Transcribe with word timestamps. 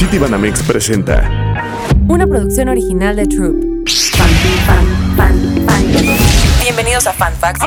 City 0.00 0.16
Banamex 0.16 0.62
presenta 0.62 1.30
Una 2.08 2.26
producción 2.26 2.70
original 2.70 3.16
de 3.16 3.26
Troop. 3.26 3.54
Bienvenidos 6.62 7.06
a 7.06 7.12
Fan 7.12 7.34
Facts. 7.38 7.62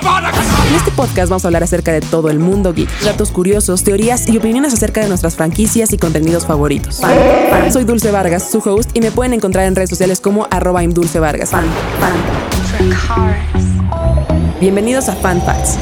En 0.67 0.75
este 0.75 0.89
podcast 0.89 1.29
vamos 1.29 1.45
a 1.45 1.49
hablar 1.49 1.61
acerca 1.61 1.91
de 1.91 2.01
todo 2.01 2.31
el 2.31 2.39
mundo 2.39 2.73
geek, 2.73 2.89
datos 3.01 3.29
curiosos, 3.29 3.83
teorías 3.83 4.27
y 4.27 4.37
opiniones 4.37 4.73
acerca 4.73 5.01
de 5.01 5.09
nuestras 5.09 5.35
franquicias 5.35 5.93
y 5.93 5.99
contenidos 5.99 6.47
favoritos. 6.47 7.01
Soy 7.71 7.83
Dulce 7.83 8.09
Vargas, 8.09 8.49
su 8.49 8.67
host, 8.67 8.89
y 8.95 9.01
me 9.01 9.11
pueden 9.11 9.33
encontrar 9.33 9.67
en 9.67 9.75
redes 9.75 9.91
sociales 9.91 10.19
como 10.19 10.47
arroba 10.49 10.81
Vargas. 11.19 11.51
Bienvenidos 14.59 15.07
a 15.07 15.15
Fan 15.17 15.39
Facts. 15.43 15.77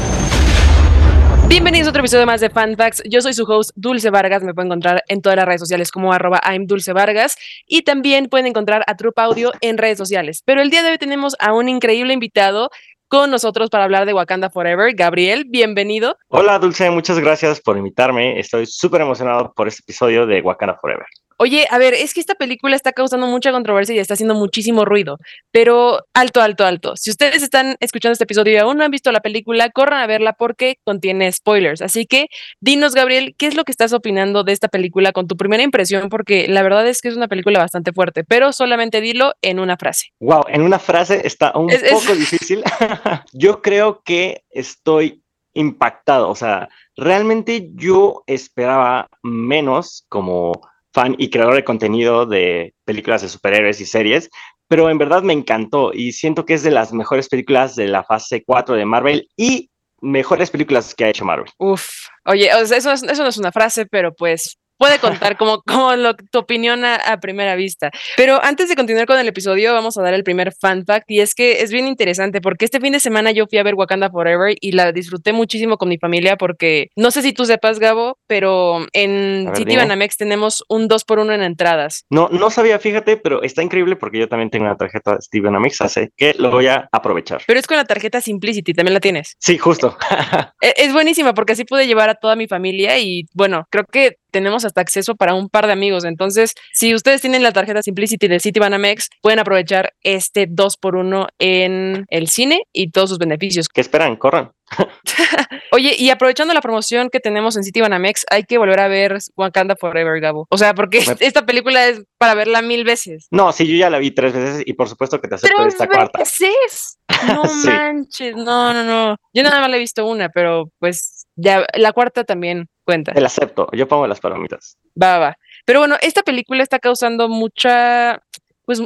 Bienvenidos 1.52 1.88
a 1.88 1.90
otro 1.90 2.00
episodio 2.00 2.24
más 2.24 2.40
de 2.40 2.48
Fan 2.48 2.78
Facts. 2.78 3.02
Yo 3.04 3.20
soy 3.20 3.34
su 3.34 3.44
host 3.44 3.72
Dulce 3.74 4.08
Vargas. 4.08 4.42
Me 4.42 4.54
pueden 4.54 4.68
encontrar 4.68 5.04
en 5.06 5.20
todas 5.20 5.36
las 5.36 5.44
redes 5.44 5.60
sociales 5.60 5.90
como 5.90 6.10
arroba 6.10 6.40
I'm 6.50 6.66
Vargas. 6.94 7.36
Y 7.66 7.82
también 7.82 8.28
pueden 8.30 8.46
encontrar 8.46 8.84
a 8.86 8.96
Troop 8.96 9.18
Audio 9.18 9.52
en 9.60 9.76
redes 9.76 9.98
sociales. 9.98 10.42
Pero 10.46 10.62
el 10.62 10.70
día 10.70 10.82
de 10.82 10.92
hoy 10.92 10.96
tenemos 10.96 11.36
a 11.40 11.52
un 11.52 11.68
increíble 11.68 12.14
invitado 12.14 12.70
con 13.06 13.30
nosotros 13.30 13.68
para 13.68 13.84
hablar 13.84 14.06
de 14.06 14.14
Wakanda 14.14 14.48
Forever. 14.48 14.94
Gabriel, 14.94 15.44
bienvenido. 15.46 16.16
Hola 16.28 16.58
Dulce, 16.58 16.88
muchas 16.88 17.18
gracias 17.18 17.60
por 17.60 17.76
invitarme. 17.76 18.40
Estoy 18.40 18.64
súper 18.64 19.02
emocionado 19.02 19.52
por 19.54 19.68
este 19.68 19.82
episodio 19.82 20.26
de 20.26 20.40
Wakanda 20.40 20.78
Forever. 20.80 21.04
Oye, 21.38 21.66
a 21.70 21.78
ver, 21.78 21.94
es 21.94 22.14
que 22.14 22.20
esta 22.20 22.34
película 22.34 22.76
está 22.76 22.92
causando 22.92 23.26
mucha 23.26 23.52
controversia 23.52 23.94
y 23.94 23.98
está 23.98 24.14
haciendo 24.14 24.34
muchísimo 24.34 24.84
ruido, 24.84 25.18
pero 25.50 26.00
alto, 26.14 26.40
alto, 26.40 26.64
alto. 26.64 26.96
Si 26.96 27.10
ustedes 27.10 27.42
están 27.42 27.76
escuchando 27.80 28.12
este 28.12 28.24
episodio 28.24 28.52
y 28.52 28.56
aún 28.56 28.78
no 28.78 28.84
han 28.84 28.90
visto 28.90 29.12
la 29.12 29.20
película, 29.20 29.70
corran 29.70 30.00
a 30.00 30.06
verla 30.06 30.32
porque 30.32 30.78
contiene 30.84 31.30
spoilers. 31.32 31.82
Así 31.82 32.06
que 32.06 32.26
dinos, 32.60 32.94
Gabriel, 32.94 33.34
¿qué 33.36 33.46
es 33.46 33.54
lo 33.54 33.64
que 33.64 33.72
estás 33.72 33.92
opinando 33.92 34.44
de 34.44 34.52
esta 34.52 34.68
película 34.68 35.12
con 35.12 35.26
tu 35.26 35.36
primera 35.36 35.62
impresión? 35.62 36.08
Porque 36.08 36.48
la 36.48 36.62
verdad 36.62 36.86
es 36.86 37.00
que 37.00 37.08
es 37.08 37.16
una 37.16 37.28
película 37.28 37.58
bastante 37.58 37.92
fuerte, 37.92 38.24
pero 38.24 38.52
solamente 38.52 39.00
dilo 39.00 39.32
en 39.42 39.58
una 39.58 39.76
frase. 39.76 40.12
Wow, 40.20 40.44
en 40.48 40.62
una 40.62 40.78
frase 40.78 41.26
está 41.26 41.52
un 41.56 41.68
poco 41.68 42.14
difícil. 42.14 42.62
yo 43.32 43.62
creo 43.62 44.02
que 44.04 44.44
estoy 44.50 45.22
impactado, 45.54 46.30
o 46.30 46.34
sea, 46.34 46.68
realmente 46.96 47.70
yo 47.74 48.22
esperaba 48.26 49.08
menos 49.22 50.04
como 50.08 50.52
fan 50.92 51.14
y 51.18 51.30
creador 51.30 51.54
de 51.54 51.64
contenido 51.64 52.26
de 52.26 52.74
películas 52.84 53.22
de 53.22 53.28
superhéroes 53.28 53.80
y 53.80 53.86
series, 53.86 54.30
pero 54.68 54.90
en 54.90 54.98
verdad 54.98 55.22
me 55.22 55.32
encantó 55.32 55.92
y 55.92 56.12
siento 56.12 56.44
que 56.44 56.54
es 56.54 56.62
de 56.62 56.70
las 56.70 56.92
mejores 56.92 57.28
películas 57.28 57.76
de 57.76 57.88
la 57.88 58.04
fase 58.04 58.42
4 58.44 58.74
de 58.74 58.84
Marvel 58.84 59.28
y 59.36 59.70
mejores 60.00 60.50
películas 60.50 60.94
que 60.94 61.04
ha 61.04 61.08
hecho 61.08 61.24
Marvel. 61.24 61.50
Uf, 61.58 61.88
oye, 62.24 62.48
eso, 62.48 62.90
no 62.90 63.28
es 63.28 63.38
una 63.38 63.52
frase, 63.52 63.86
pero 63.86 64.12
pues 64.14 64.58
puede 64.82 64.98
contar 64.98 65.36
como, 65.36 65.62
como 65.66 65.94
lo, 65.94 66.16
tu 66.16 66.40
opinión 66.40 66.84
a, 66.84 67.20
primera 67.20 67.54
vista. 67.54 67.92
Pero 68.16 68.42
antes 68.42 68.68
de 68.68 68.74
continuar 68.74 69.06
con 69.06 69.16
el 69.16 69.28
episodio, 69.28 69.72
vamos 69.72 69.96
a 69.96 70.02
dar 70.02 70.12
el 70.12 70.24
primer 70.24 70.52
fan 70.52 70.84
fact 70.84 71.08
y 71.08 71.20
es 71.20 71.36
que 71.36 71.62
es 71.62 71.70
bien 71.70 71.86
interesante 71.86 72.40
porque 72.40 72.64
este 72.64 72.80
fin 72.80 72.92
de 72.92 72.98
semana 72.98 73.30
yo 73.30 73.46
fui 73.46 73.58
a 73.58 73.62
ver 73.62 73.76
Wakanda 73.76 74.10
Forever 74.10 74.56
y 74.60 74.72
la 74.72 74.90
disfruté 74.90 75.32
muchísimo 75.32 75.76
con 75.76 75.88
mi 75.88 75.98
familia 75.98 76.36
porque 76.36 76.88
no 76.96 77.12
sé 77.12 77.22
si 77.22 77.32
tú 77.32 77.44
sepas, 77.44 77.78
Gabo, 77.78 78.18
pero 78.26 78.84
en 78.92 79.52
City 79.54 79.76
Banamex 79.76 80.16
tenemos 80.16 80.64
un 80.68 80.88
2 80.88 81.04
por 81.04 81.20
1 81.20 81.32
en 81.32 81.42
entradas. 81.42 82.04
No, 82.10 82.28
no 82.28 82.50
sabía, 82.50 82.80
fíjate, 82.80 83.16
pero 83.16 83.42
está 83.42 83.62
increíble 83.62 83.94
porque 83.94 84.18
yo 84.18 84.28
también 84.28 84.50
tengo 84.50 84.64
una 84.64 84.76
tarjeta 84.76 85.12
de 85.12 85.22
City 85.22 85.38
Banamex, 85.38 85.80
así 85.82 86.08
que 86.16 86.34
lo 86.38 86.50
voy 86.50 86.66
a 86.66 86.88
aprovechar. 86.90 87.42
Pero 87.46 87.60
es 87.60 87.68
con 87.68 87.76
la 87.76 87.84
tarjeta 87.84 88.20
Simplicity, 88.20 88.74
¿también 88.74 88.94
la 88.94 89.00
tienes? 89.00 89.36
Sí, 89.38 89.58
justo. 89.58 89.96
E, 90.60 90.74
es 90.76 90.92
buenísima 90.92 91.34
porque 91.34 91.52
así 91.52 91.64
pude 91.64 91.86
llevar 91.86 92.08
a 92.08 92.14
toda 92.14 92.36
mi 92.36 92.46
familia 92.46 92.98
y 92.98 93.26
bueno, 93.34 93.66
creo 93.70 93.84
que 93.84 94.16
tenemos 94.32 94.64
hasta 94.64 94.80
acceso 94.80 95.14
para 95.14 95.34
un 95.34 95.48
par 95.48 95.66
de 95.66 95.72
amigos. 95.72 96.04
Entonces, 96.04 96.54
si 96.72 96.94
ustedes 96.94 97.20
tienen 97.20 97.42
la 97.42 97.52
tarjeta 97.52 97.82
Simplicity 97.82 98.26
del 98.26 98.40
Citibanamex, 98.40 99.10
pueden 99.20 99.38
aprovechar 99.38 99.92
este 100.02 100.46
2 100.48 100.76
por 100.78 100.96
1 100.96 101.28
en 101.38 102.06
el 102.08 102.28
cine 102.28 102.62
y 102.72 102.90
todos 102.90 103.10
sus 103.10 103.18
beneficios. 103.18 103.68
¿Qué 103.68 103.80
esperan? 103.80 104.16
Corran. 104.16 104.50
Oye, 105.72 105.94
y 105.98 106.10
aprovechando 106.10 106.54
la 106.54 106.60
promoción 106.60 107.10
que 107.10 107.20
tenemos 107.20 107.56
en 107.56 107.64
Citibanamex, 107.64 108.24
hay 108.30 108.44
que 108.44 108.58
volver 108.58 108.80
a 108.80 108.88
ver 108.88 109.18
Wakanda 109.36 109.76
Forever, 109.76 110.20
Gabo. 110.20 110.46
O 110.50 110.58
sea, 110.58 110.74
porque 110.74 110.98
esta 111.20 111.44
película 111.46 111.86
es 111.88 112.02
para 112.18 112.34
verla 112.34 112.62
mil 112.62 112.84
veces. 112.84 113.26
No, 113.30 113.52
sí, 113.52 113.66
yo 113.66 113.76
ya 113.76 113.90
la 113.90 113.98
vi 113.98 114.10
tres 114.10 114.32
veces 114.32 114.62
y 114.66 114.72
por 114.72 114.88
supuesto 114.88 115.20
que 115.20 115.28
te 115.28 115.34
acepto 115.34 115.66
esta 115.66 115.86
cuarta. 115.86 116.18
veces? 116.18 116.98
No 117.26 117.42
manches, 117.64 118.34
no, 118.36 118.72
no, 118.72 118.84
no. 118.84 119.16
Yo 119.32 119.42
nada 119.42 119.60
más 119.60 119.70
la 119.70 119.76
he 119.76 119.80
visto 119.80 120.06
una, 120.06 120.28
pero 120.28 120.70
pues 120.78 121.26
ya 121.36 121.66
la 121.74 121.92
cuarta 121.92 122.24
también 122.24 122.68
Cuenta. 122.84 123.12
El 123.12 123.24
acepto, 123.26 123.68
yo 123.72 123.86
pongo 123.86 124.06
las 124.06 124.20
palomitas. 124.20 124.76
Va, 125.00 125.18
va, 125.18 125.38
Pero 125.64 125.78
bueno, 125.80 125.96
esta 126.00 126.22
película 126.22 126.62
está 126.62 126.78
causando 126.78 127.28
mucha, 127.28 128.22
pues 128.64 128.82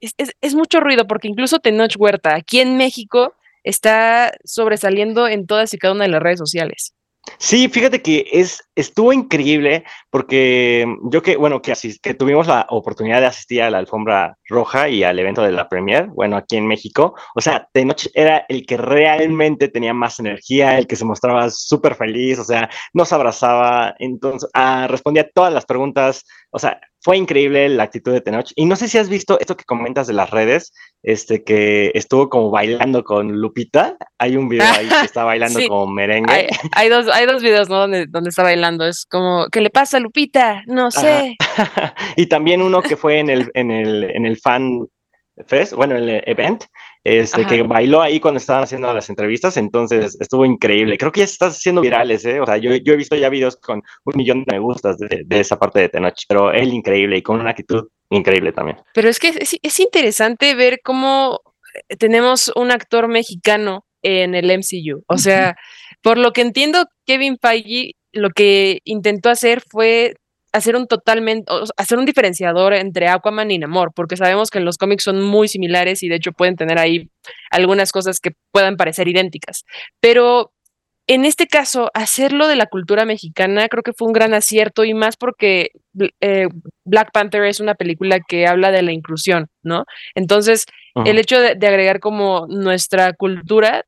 es, 0.00 0.14
es 0.40 0.54
mucho 0.54 0.80
ruido 0.80 1.06
porque 1.06 1.28
incluso 1.28 1.58
Tenoch 1.58 1.94
Huerta 1.98 2.34
aquí 2.34 2.60
en 2.60 2.76
México 2.76 3.34
está 3.64 4.32
sobresaliendo 4.44 5.28
en 5.28 5.46
todas 5.46 5.74
y 5.74 5.78
cada 5.78 5.94
una 5.94 6.04
de 6.04 6.10
las 6.10 6.22
redes 6.22 6.38
sociales. 6.38 6.94
Sí, 7.38 7.68
fíjate 7.68 8.02
que 8.02 8.26
es, 8.32 8.68
estuvo 8.74 9.12
increíble 9.12 9.84
porque 10.10 10.86
yo 11.04 11.22
que, 11.22 11.36
bueno, 11.36 11.62
que, 11.62 11.72
que 12.02 12.14
tuvimos 12.14 12.48
la 12.48 12.66
oportunidad 12.68 13.20
de 13.20 13.26
asistir 13.26 13.62
a 13.62 13.70
la 13.70 13.78
alfombra 13.78 14.36
roja 14.48 14.88
y 14.88 15.04
al 15.04 15.18
evento 15.18 15.42
de 15.42 15.52
la 15.52 15.68
premier, 15.68 16.08
bueno, 16.08 16.36
aquí 16.36 16.56
en 16.56 16.66
México, 16.66 17.14
o 17.34 17.40
sea, 17.40 17.68
de 17.72 17.84
noche 17.84 18.10
era 18.14 18.44
el 18.48 18.66
que 18.66 18.76
realmente 18.76 19.68
tenía 19.68 19.94
más 19.94 20.18
energía, 20.18 20.78
el 20.78 20.86
que 20.88 20.96
se 20.96 21.04
mostraba 21.04 21.48
súper 21.50 21.94
feliz, 21.94 22.40
o 22.40 22.44
sea, 22.44 22.68
nos 22.92 23.12
abrazaba, 23.12 23.94
entonces 23.98 24.50
ah, 24.54 24.86
respondía 24.88 25.22
a 25.22 25.30
todas 25.32 25.52
las 25.52 25.64
preguntas, 25.64 26.24
o 26.54 26.58
sea, 26.58 26.78
fue 27.00 27.16
increíble 27.16 27.66
la 27.70 27.84
actitud 27.84 28.12
de 28.12 28.20
Tenoch. 28.20 28.52
Y 28.56 28.66
no 28.66 28.76
sé 28.76 28.86
si 28.86 28.98
has 28.98 29.08
visto 29.08 29.40
esto 29.40 29.56
que 29.56 29.64
comentas 29.64 30.06
de 30.06 30.12
las 30.12 30.30
redes, 30.30 30.72
este 31.02 31.42
que 31.44 31.90
estuvo 31.94 32.28
como 32.28 32.50
bailando 32.50 33.04
con 33.04 33.40
Lupita. 33.40 33.96
Hay 34.18 34.36
un 34.36 34.50
video 34.50 34.70
ahí 34.70 34.86
que 34.86 35.00
está 35.06 35.24
bailando 35.24 35.60
como 35.66 35.86
merengue. 35.86 36.48
Hay, 36.72 36.88
dos, 36.90 37.08
hay 37.08 37.24
dos 37.24 37.42
videos, 37.42 37.70
¿no? 37.70 37.78
Donde, 37.78 38.06
donde 38.06 38.28
está 38.28 38.42
bailando. 38.42 38.86
Es 38.86 39.06
como, 39.06 39.46
¿qué 39.50 39.62
le 39.62 39.70
pasa 39.70 39.96
a 39.96 40.00
Lupita? 40.00 40.62
No 40.66 40.90
sé. 40.90 41.36
y 42.16 42.26
también 42.26 42.60
uno 42.60 42.82
que 42.82 42.98
fue 42.98 43.18
en 43.18 43.30
el, 43.30 43.50
en 43.54 43.70
el, 43.70 44.04
en 44.04 44.26
el 44.26 44.38
fan 44.38 44.86
fest, 45.46 45.72
bueno, 45.72 45.96
el 45.96 46.22
event, 46.26 46.64
este, 47.04 47.46
que 47.46 47.62
bailó 47.62 48.00
ahí 48.00 48.20
cuando 48.20 48.38
estaban 48.38 48.64
haciendo 48.64 48.92
las 48.92 49.08
entrevistas, 49.10 49.56
entonces 49.56 50.16
estuvo 50.20 50.44
increíble. 50.44 50.96
Creo 50.98 51.12
que 51.12 51.20
ya 51.20 51.24
está 51.24 51.46
haciendo 51.46 51.80
virales, 51.80 52.24
¿eh? 52.24 52.40
O 52.40 52.46
sea, 52.46 52.56
yo, 52.58 52.74
yo 52.76 52.92
he 52.92 52.96
visto 52.96 53.16
ya 53.16 53.28
videos 53.28 53.56
con 53.56 53.82
un 54.04 54.12
millón 54.16 54.44
de 54.44 54.52
me 54.52 54.58
gustas 54.60 54.98
de, 54.98 55.24
esa 55.30 55.58
parte 55.58 55.80
de 55.80 55.88
Tenoch, 55.88 56.22
pero 56.28 56.52
él 56.52 56.72
increíble 56.72 57.16
y 57.16 57.22
con 57.22 57.40
una 57.40 57.50
actitud 57.50 57.88
increíble 58.10 58.52
también. 58.52 58.78
Pero 58.94 59.08
es 59.08 59.18
que 59.18 59.28
es, 59.28 59.56
es 59.60 59.80
interesante 59.80 60.54
ver 60.54 60.80
cómo 60.84 61.40
tenemos 61.98 62.52
un 62.54 62.70
actor 62.70 63.08
mexicano 63.08 63.84
en 64.02 64.34
el 64.34 64.46
MCU. 64.58 65.02
O 65.06 65.18
sea, 65.18 65.56
por 66.02 66.18
lo 66.18 66.32
que 66.32 66.42
entiendo, 66.42 66.86
Kevin 67.06 67.38
Feige 67.40 67.92
lo 68.12 68.30
que 68.30 68.80
intentó 68.84 69.30
hacer 69.30 69.62
fue 69.62 70.14
hacer 70.52 70.76
un 70.76 70.86
totalmente, 70.86 71.50
hacer 71.76 71.98
un 71.98 72.04
diferenciador 72.04 72.74
entre 72.74 73.08
Aquaman 73.08 73.50
y 73.50 73.58
Namor, 73.58 73.92
porque 73.94 74.16
sabemos 74.16 74.50
que 74.50 74.58
en 74.58 74.64
los 74.64 74.76
cómics 74.76 75.04
son 75.04 75.22
muy 75.22 75.48
similares 75.48 76.02
y 76.02 76.08
de 76.08 76.16
hecho 76.16 76.32
pueden 76.32 76.56
tener 76.56 76.78
ahí 76.78 77.10
algunas 77.50 77.90
cosas 77.92 78.20
que 78.20 78.32
puedan 78.50 78.76
parecer 78.76 79.08
idénticas. 79.08 79.64
Pero 80.00 80.52
en 81.08 81.24
este 81.24 81.46
caso, 81.48 81.90
hacerlo 81.94 82.46
de 82.46 82.56
la 82.56 82.66
cultura 82.66 83.04
mexicana 83.04 83.68
creo 83.68 83.82
que 83.82 83.92
fue 83.92 84.06
un 84.06 84.12
gran 84.12 84.34
acierto 84.34 84.84
y 84.84 84.94
más 84.94 85.16
porque 85.16 85.70
eh, 86.20 86.48
Black 86.84 87.10
Panther 87.12 87.44
es 87.44 87.58
una 87.58 87.74
película 87.74 88.20
que 88.20 88.46
habla 88.46 88.70
de 88.70 88.82
la 88.82 88.92
inclusión, 88.92 89.48
¿no? 89.62 89.84
Entonces, 90.14 90.66
el 91.06 91.18
hecho 91.18 91.40
de, 91.40 91.54
de 91.54 91.66
agregar 91.66 91.98
como 92.00 92.46
nuestra 92.48 93.14
cultura, 93.14 93.84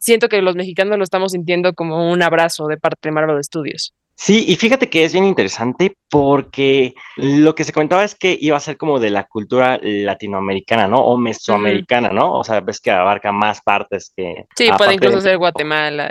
siento 0.00 0.28
que 0.28 0.42
los 0.42 0.54
mexicanos 0.54 0.98
lo 0.98 1.04
estamos 1.04 1.32
sintiendo 1.32 1.72
como 1.72 2.12
un 2.12 2.22
abrazo 2.22 2.66
de 2.66 2.76
parte 2.76 3.08
de 3.08 3.12
Marvel 3.12 3.42
Studios. 3.42 3.94
Sí, 4.18 4.46
y 4.48 4.56
fíjate 4.56 4.88
que 4.88 5.04
es 5.04 5.12
bien 5.12 5.26
interesante 5.26 5.94
porque 6.08 6.94
lo 7.16 7.54
que 7.54 7.64
se 7.64 7.72
comentaba 7.74 8.02
es 8.02 8.14
que 8.14 8.36
iba 8.40 8.56
a 8.56 8.60
ser 8.60 8.78
como 8.78 8.98
de 8.98 9.10
la 9.10 9.24
cultura 9.24 9.78
latinoamericana, 9.82 10.88
¿no? 10.88 11.00
O 11.00 11.18
mesoamericana, 11.18 12.08
¿no? 12.08 12.32
O 12.32 12.42
sea, 12.42 12.60
ves 12.60 12.80
que 12.80 12.90
abarca 12.90 13.30
más 13.30 13.60
partes 13.60 14.10
que... 14.16 14.46
Sí, 14.56 14.70
puede 14.78 14.94
incluso 14.94 15.20
ser 15.20 15.36
Guatemala. 15.36 16.10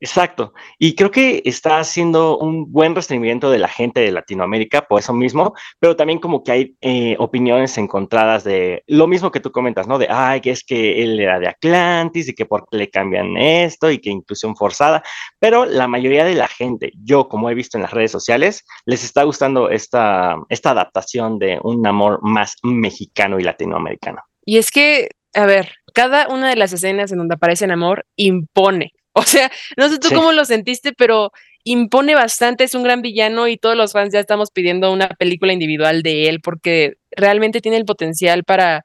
Exacto. 0.00 0.52
Y 0.78 0.94
creo 0.94 1.10
que 1.10 1.40
está 1.44 1.78
haciendo 1.78 2.36
un 2.38 2.70
buen 2.70 2.94
restringimiento 2.94 3.50
de 3.50 3.58
la 3.58 3.68
gente 3.68 4.00
de 4.00 4.12
Latinoamérica 4.12 4.82
por 4.82 5.00
eso 5.00 5.12
mismo, 5.12 5.54
pero 5.78 5.96
también 5.96 6.18
como 6.18 6.42
que 6.42 6.52
hay 6.52 6.76
eh, 6.80 7.16
opiniones 7.18 7.78
encontradas 7.78 8.44
de 8.44 8.82
lo 8.86 9.06
mismo 9.06 9.30
que 9.30 9.40
tú 9.40 9.50
comentas, 9.50 9.86
¿no? 9.86 9.98
De, 9.98 10.08
ay, 10.10 10.40
que 10.40 10.50
es 10.50 10.64
que 10.64 11.02
él 11.02 11.18
era 11.20 11.38
de 11.38 11.48
Atlantis 11.48 12.28
y 12.28 12.34
que 12.34 12.44
por 12.44 12.66
qué 12.68 12.76
le 12.76 12.90
cambian 12.90 13.36
esto 13.36 13.90
y 13.90 13.98
que 13.98 14.10
inclusión 14.10 14.56
forzada, 14.56 15.02
pero 15.38 15.64
la 15.64 15.88
mayoría 15.88 16.24
de 16.24 16.34
la 16.34 16.48
gente, 16.48 16.92
yo 17.02 17.28
como 17.28 17.48
he 17.48 17.54
visto 17.54 17.78
en 17.78 17.82
las 17.82 17.92
redes 17.92 18.10
sociales, 18.10 18.64
les 18.84 19.04
está 19.04 19.22
gustando 19.22 19.70
esta, 19.70 20.36
esta 20.48 20.70
adaptación 20.70 21.38
de 21.38 21.58
un 21.62 21.86
amor 21.86 22.18
más 22.22 22.56
mexicano 22.62 23.38
y 23.38 23.44
latinoamericano. 23.44 24.22
Y 24.44 24.58
es 24.58 24.70
que, 24.70 25.08
a 25.34 25.46
ver, 25.46 25.72
cada 25.94 26.28
una 26.28 26.50
de 26.50 26.56
las 26.56 26.72
escenas 26.72 27.12
en 27.12 27.18
donde 27.18 27.36
aparece 27.36 27.64
el 27.64 27.70
amor 27.70 28.04
impone. 28.16 28.92
O 29.16 29.22
sea, 29.22 29.50
no 29.76 29.88
sé 29.88 29.98
tú 30.00 30.08
cómo 30.12 30.32
lo 30.32 30.44
sentiste, 30.44 30.92
pero 30.92 31.30
impone 31.62 32.14
bastante, 32.16 32.64
es 32.64 32.74
un 32.74 32.82
gran 32.82 33.00
villano 33.00 33.46
y 33.46 33.56
todos 33.56 33.76
los 33.76 33.92
fans 33.92 34.12
ya 34.12 34.18
estamos 34.18 34.50
pidiendo 34.50 34.92
una 34.92 35.08
película 35.08 35.52
individual 35.52 36.02
de 36.02 36.28
él 36.28 36.40
porque 36.40 36.96
realmente 37.12 37.60
tiene 37.60 37.76
el 37.76 37.84
potencial 37.84 38.42
para, 38.42 38.82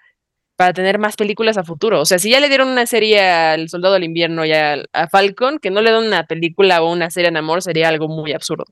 para 0.56 0.74
tener 0.74 1.00
más 1.00 1.16
películas 1.16 1.58
a 1.58 1.64
futuro. 1.64 2.02
O 2.02 2.06
sea, 2.06 2.20
si 2.20 2.32
ya 2.32 2.40
le 2.40 2.48
dieron 2.50 2.70
una 2.70 2.86
serie 2.86 3.22
al 3.22 3.70
Soldado 3.70 3.94
del 3.94 4.04
Invierno 4.04 4.46
y 4.46 4.54
a, 4.54 4.84
Falcon, 5.12 5.60
que 5.60 5.72
no 5.72 5.82
le 5.82 5.92
den 5.92 6.08
una 6.08 6.26
película 6.26 6.82
o 6.82 6.92
una 6.92 7.10
serie 7.10 7.30
en 7.30 7.38
amor 7.38 7.62
sería 7.62 7.90
algo 7.90 8.08
muy 8.08 8.34
absurdo. 8.34 8.66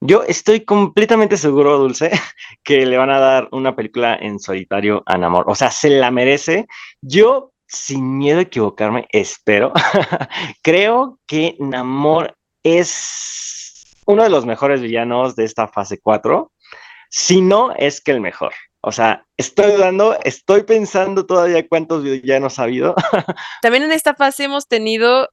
Yo 0.00 0.22
estoy 0.22 0.60
completamente 0.64 1.36
seguro, 1.36 1.78
Dulce, 1.78 2.10
que 2.62 2.84
le 2.86 2.96
van 2.98 3.10
a 3.10 3.18
dar 3.18 3.48
una 3.52 3.74
película 3.74 4.16
en 4.20 4.38
solitario 4.38 5.02
a 5.06 5.16
Namor. 5.16 5.46
O 5.48 5.54
sea, 5.54 5.70
se 5.70 5.90
la 5.90 6.10
merece. 6.10 6.66
Yo, 7.00 7.53
sin 7.74 8.18
miedo 8.18 8.38
a 8.38 8.42
equivocarme, 8.42 9.06
espero. 9.10 9.72
Creo 10.62 11.18
que 11.26 11.56
Namor 11.58 12.36
es 12.62 13.94
uno 14.06 14.22
de 14.22 14.30
los 14.30 14.46
mejores 14.46 14.80
villanos 14.80 15.36
de 15.36 15.44
esta 15.44 15.68
fase 15.68 15.98
4. 15.98 16.50
Si 17.10 17.40
no, 17.40 17.72
es 17.76 18.00
que 18.00 18.12
el 18.12 18.20
mejor. 18.20 18.52
O 18.80 18.92
sea, 18.92 19.24
estoy 19.36 19.72
dudando, 19.72 20.18
estoy 20.24 20.64
pensando 20.64 21.24
todavía 21.24 21.66
cuántos 21.66 22.02
villanos 22.02 22.58
ha 22.58 22.64
habido. 22.64 22.94
También 23.62 23.84
en 23.84 23.92
esta 23.92 24.14
fase 24.14 24.44
hemos 24.44 24.68
tenido 24.68 25.28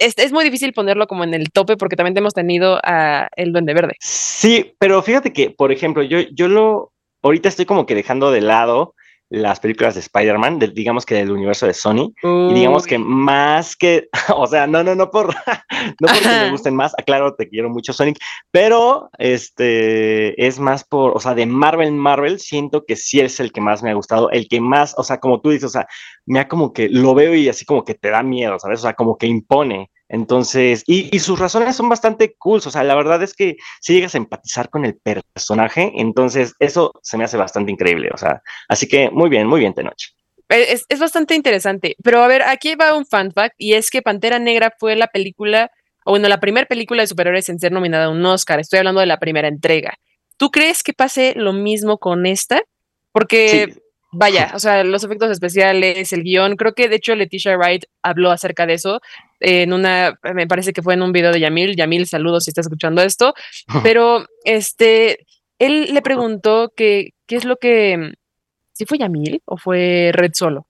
es, 0.00 0.32
muy 0.32 0.44
difícil 0.44 0.72
ponerlo 0.72 1.06
como 1.06 1.24
en 1.24 1.34
el 1.34 1.50
tope 1.50 1.76
porque 1.76 1.96
también 1.96 2.16
hemos 2.16 2.32
tenido 2.32 2.80
a 2.82 3.28
el 3.36 3.52
Duende 3.52 3.74
Verde. 3.74 3.96
Sí, 4.00 4.74
pero 4.78 5.02
fíjate 5.02 5.32
que, 5.32 5.50
por 5.50 5.72
ejemplo, 5.72 6.02
yo, 6.02 6.20
yo 6.32 6.48
lo, 6.48 6.92
ahorita 7.22 7.50
estoy 7.50 7.66
como 7.66 7.84
que 7.84 7.94
dejando 7.94 8.30
de 8.30 8.40
lado 8.40 8.94
las 9.30 9.60
películas 9.60 9.94
de 9.94 10.00
Spider-Man, 10.00 10.58
digamos 10.74 11.06
que 11.06 11.14
del 11.14 11.30
universo 11.30 11.64
de 11.64 11.72
Sony, 11.72 12.12
y 12.22 12.52
digamos 12.52 12.84
que 12.84 12.98
más 12.98 13.76
que, 13.76 14.08
o 14.36 14.46
sea, 14.46 14.66
no, 14.66 14.82
no, 14.82 14.94
no 14.96 15.10
por, 15.10 15.28
no 16.00 16.08
porque 16.08 16.26
me 16.26 16.50
gusten 16.50 16.74
más, 16.74 16.92
aclaro, 16.98 17.34
te 17.36 17.48
quiero 17.48 17.70
mucho 17.70 17.92
Sonic, 17.92 18.18
pero 18.50 19.08
este 19.18 20.46
es 20.46 20.58
más 20.58 20.82
por, 20.82 21.16
o 21.16 21.20
sea, 21.20 21.34
de 21.34 21.46
Marvel 21.46 21.92
Marvel, 21.92 22.40
siento 22.40 22.84
que 22.84 22.96
sí 22.96 23.20
es 23.20 23.38
el 23.38 23.52
que 23.52 23.60
más 23.60 23.84
me 23.84 23.90
ha 23.90 23.94
gustado, 23.94 24.30
el 24.30 24.48
que 24.48 24.60
más, 24.60 24.94
o 24.98 25.04
sea, 25.04 25.18
como 25.18 25.40
tú 25.40 25.50
dices, 25.50 25.66
o 25.66 25.70
sea, 25.70 25.86
me 26.30 26.38
ha 26.38 26.46
como 26.46 26.72
que 26.72 26.88
lo 26.88 27.12
veo 27.12 27.34
y 27.34 27.48
así 27.48 27.64
como 27.64 27.84
que 27.84 27.94
te 27.94 28.08
da 28.08 28.22
miedo, 28.22 28.56
¿sabes? 28.60 28.78
O 28.78 28.82
sea, 28.82 28.94
como 28.94 29.18
que 29.18 29.26
impone. 29.26 29.90
Entonces, 30.08 30.84
y, 30.86 31.18
sus 31.18 31.40
razones 31.40 31.74
son 31.74 31.88
bastante 31.88 32.36
cool, 32.38 32.60
o 32.64 32.70
sea, 32.70 32.84
la 32.84 32.94
verdad 32.94 33.20
es 33.22 33.34
que 33.34 33.56
si 33.80 33.94
llegas 33.94 34.14
a 34.14 34.18
empatizar 34.18 34.70
con 34.70 34.84
el 34.84 34.96
personaje, 34.96 35.92
entonces 35.96 36.54
eso 36.60 36.92
se 37.02 37.18
me 37.18 37.24
hace 37.24 37.36
bastante 37.36 37.72
increíble, 37.72 38.10
o 38.12 38.16
sea, 38.16 38.42
así 38.68 38.86
que 38.86 39.10
muy 39.10 39.28
bien, 39.28 39.46
muy 39.48 39.60
bien, 39.60 39.74
Tenoch. 39.74 40.02
Es, 40.48 40.84
es 40.88 41.00
bastante 41.00 41.34
interesante, 41.34 41.96
pero 42.02 42.22
a 42.22 42.28
ver, 42.28 42.42
aquí 42.42 42.74
va 42.76 42.96
un 42.96 43.06
fun 43.06 43.32
fact, 43.32 43.54
y 43.58 43.74
es 43.74 43.90
que 43.90 44.02
Pantera 44.02 44.38
Negra 44.38 44.72
fue 44.78 44.94
la 44.96 45.08
película, 45.08 45.70
o 46.04 46.12
bueno, 46.12 46.28
la 46.28 46.40
primera 46.40 46.66
película 46.66 47.02
de 47.02 47.08
superhéroes 47.08 47.48
en 47.48 47.58
ser 47.58 47.72
nominada 47.72 48.06
a 48.06 48.10
un 48.10 48.24
Oscar, 48.24 48.58
estoy 48.60 48.78
hablando 48.78 49.00
de 49.00 49.06
la 49.06 49.18
primera 49.18 49.48
entrega. 49.48 49.94
¿Tú 50.36 50.50
crees 50.50 50.82
que 50.84 50.92
pase 50.92 51.34
lo 51.36 51.52
mismo 51.52 51.98
con 51.98 52.26
esta? 52.26 52.62
Porque... 53.12 53.74
Vaya, 54.12 54.52
o 54.54 54.58
sea, 54.58 54.84
los 54.84 55.04
efectos 55.04 55.30
especiales, 55.30 56.12
el 56.12 56.22
guion, 56.22 56.56
creo 56.56 56.74
que 56.74 56.88
de 56.88 56.96
hecho 56.96 57.14
Leticia 57.14 57.56
Wright 57.56 57.84
habló 58.02 58.30
acerca 58.30 58.66
de 58.66 58.74
eso 58.74 59.00
en 59.40 59.72
una, 59.72 60.18
me 60.34 60.46
parece 60.46 60.72
que 60.72 60.82
fue 60.82 60.94
en 60.94 61.02
un 61.02 61.12
video 61.12 61.32
de 61.32 61.40
Yamil, 61.40 61.76
Yamil, 61.76 62.06
saludos 62.06 62.44
si 62.44 62.50
está 62.50 62.60
escuchando 62.60 63.02
esto, 63.02 63.34
pero 63.82 64.26
este, 64.44 65.26
él 65.58 65.94
le 65.94 66.02
preguntó 66.02 66.72
que, 66.76 67.10
qué 67.26 67.36
es 67.36 67.44
lo 67.44 67.56
que, 67.56 68.12
si 68.72 68.86
fue 68.86 68.98
Yamil 68.98 69.42
o 69.44 69.56
fue 69.56 70.10
Red 70.12 70.32
Solo. 70.34 70.66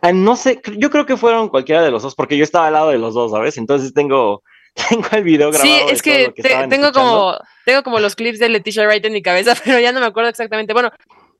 Ah, 0.00 0.12
no 0.12 0.36
sé, 0.36 0.60
yo 0.78 0.90
creo 0.90 1.06
que 1.06 1.16
fueron 1.16 1.48
cualquiera 1.48 1.82
de 1.82 1.90
los 1.90 2.02
dos, 2.02 2.14
porque 2.14 2.36
yo 2.36 2.44
estaba 2.44 2.68
al 2.68 2.72
lado 2.72 2.88
de 2.90 2.98
los 2.98 3.14
dos, 3.14 3.30
¿sabes? 3.30 3.58
Entonces 3.58 3.92
tengo, 3.92 4.42
tengo 4.88 5.06
el 5.12 5.22
video 5.22 5.50
grabado. 5.50 5.70
Sí, 5.70 5.92
es 5.92 6.02
que, 6.02 6.32
tengo 6.68 6.92
como 6.92 7.36
tengo 7.64 7.82
como 7.82 8.00
los 8.00 8.16
clips 8.16 8.38
de 8.38 8.48
Leticia 8.48 8.84
Wright 8.84 9.04
en 9.04 9.12
mi 9.12 9.22
cabeza, 9.22 9.54
pero 9.64 9.78
ya 9.78 9.92
no 9.92 10.00
me 10.00 10.06
acuerdo 10.06 10.30
exactamente. 10.30 10.72
Bueno, 10.72 10.90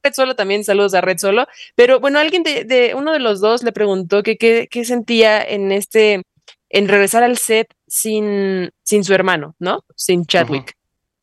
Red 0.03 0.15
Solo 0.15 0.35
también, 0.35 0.65
saludos 0.65 0.95
a 0.95 1.01
Red 1.01 1.19
Solo. 1.19 1.47
Pero 1.75 2.01
bueno, 2.01 2.19
alguien 2.19 2.43
de, 2.43 2.95
uno 2.97 3.13
de 3.13 3.21
los 3.21 3.41
dos 3.41 3.63
le 3.63 3.73
preguntó 3.73 4.23
que 4.23 4.37
qué 4.37 4.85
sentía 4.85 5.43
en 5.43 5.73
este, 5.73 6.23
en 6.73 6.89
regresar 6.89 7.23
al 7.23 7.37
set 7.39 7.69
sin, 7.87 8.71
sin 8.83 9.05
su 9.05 9.15
hermano, 9.15 9.55
¿no? 9.59 9.85
Sin 9.95 10.25
Chadwick. 10.25 10.75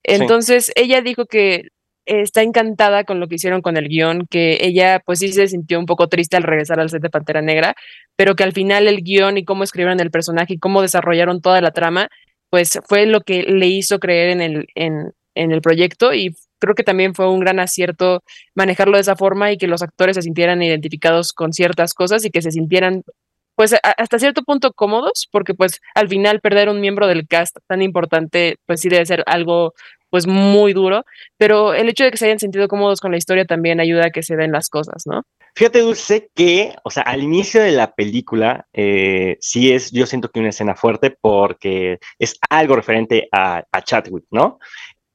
Entonces 0.03 0.71
ella 0.75 1.01
dijo 1.01 1.25
que 1.25 1.69
está 2.05 2.41
encantada 2.41 3.03
con 3.03 3.19
lo 3.19 3.27
que 3.27 3.35
hicieron 3.35 3.61
con 3.61 3.77
el 3.77 3.87
guion, 3.87 4.25
que 4.29 4.59
ella 4.61 5.01
pues 5.05 5.19
sí 5.19 5.31
se 5.31 5.47
sintió 5.47 5.79
un 5.79 5.85
poco 5.85 6.07
triste 6.07 6.37
al 6.37 6.43
regresar 6.43 6.79
al 6.79 6.89
set 6.89 7.01
de 7.01 7.09
Pantera 7.09 7.41
Negra, 7.41 7.75
pero 8.15 8.35
que 8.35 8.43
al 8.43 8.53
final 8.53 8.87
el 8.87 9.01
guion 9.03 9.37
y 9.37 9.45
cómo 9.45 9.63
escribieron 9.63 9.99
el 9.99 10.11
personaje 10.11 10.53
y 10.53 10.59
cómo 10.59 10.81
desarrollaron 10.81 11.41
toda 11.41 11.61
la 11.61 11.71
trama, 11.71 12.09
pues 12.49 12.79
fue 12.87 13.05
lo 13.05 13.21
que 13.21 13.43
le 13.43 13.67
hizo 13.67 13.99
creer 13.99 14.29
en 14.29 14.41
el, 14.41 14.67
en, 14.75 15.13
en 15.35 15.51
el 15.51 15.61
proyecto 15.61 16.13
y 16.13 16.35
creo 16.59 16.75
que 16.75 16.83
también 16.83 17.15
fue 17.15 17.29
un 17.29 17.39
gran 17.39 17.59
acierto 17.59 18.23
manejarlo 18.55 18.97
de 18.97 19.01
esa 19.01 19.15
forma 19.15 19.51
y 19.51 19.57
que 19.57 19.67
los 19.67 19.81
actores 19.81 20.15
se 20.15 20.21
sintieran 20.21 20.61
identificados 20.61 21.33
con 21.33 21.53
ciertas 21.53 21.93
cosas 21.93 22.25
y 22.25 22.29
que 22.29 22.41
se 22.41 22.51
sintieran 22.51 23.03
pues 23.55 23.75
hasta 23.97 24.19
cierto 24.19 24.43
punto 24.43 24.71
cómodos, 24.71 25.27
porque 25.29 25.53
pues 25.53 25.81
al 25.93 26.07
final 26.07 26.39
perder 26.39 26.69
un 26.69 26.79
miembro 26.79 27.07
del 27.07 27.27
cast 27.27 27.57
tan 27.67 27.81
importante, 27.81 28.55
pues 28.65 28.79
sí 28.79 28.87
debe 28.87 29.05
ser 29.05 29.21
algo 29.25 29.73
pues 30.09 30.27
muy 30.27 30.71
duro, 30.71 31.03
pero 31.37 31.73
el 31.73 31.89
hecho 31.89 32.05
de 32.05 32.11
que 32.11 32.17
se 32.17 32.25
hayan 32.25 32.39
sentido 32.39 32.69
cómodos 32.69 33.01
con 33.01 33.11
la 33.11 33.17
historia 33.17 33.43
también 33.43 33.81
ayuda 33.81 34.07
a 34.07 34.11
que 34.11 34.23
se 34.23 34.37
den 34.37 34.53
las 34.53 34.69
cosas, 34.69 35.03
¿no? 35.05 35.23
Fíjate, 35.55 35.79
Dulce, 35.79 36.29
que, 36.33 36.73
o 36.83 36.89
sea, 36.89 37.03
al 37.03 37.21
inicio 37.21 37.61
de 37.61 37.71
la 37.71 37.93
película, 37.93 38.67
eh, 38.71 39.35
sí 39.41 39.73
es, 39.73 39.91
yo 39.91 40.05
siento 40.05 40.29
que 40.29 40.39
una 40.39 40.49
escena 40.49 40.75
fuerte 40.75 41.17
porque 41.19 41.99
es 42.17 42.37
algo 42.49 42.77
referente 42.77 43.27
a, 43.31 43.65
a 43.71 43.81
Chadwick, 43.81 44.25
¿no? 44.31 44.59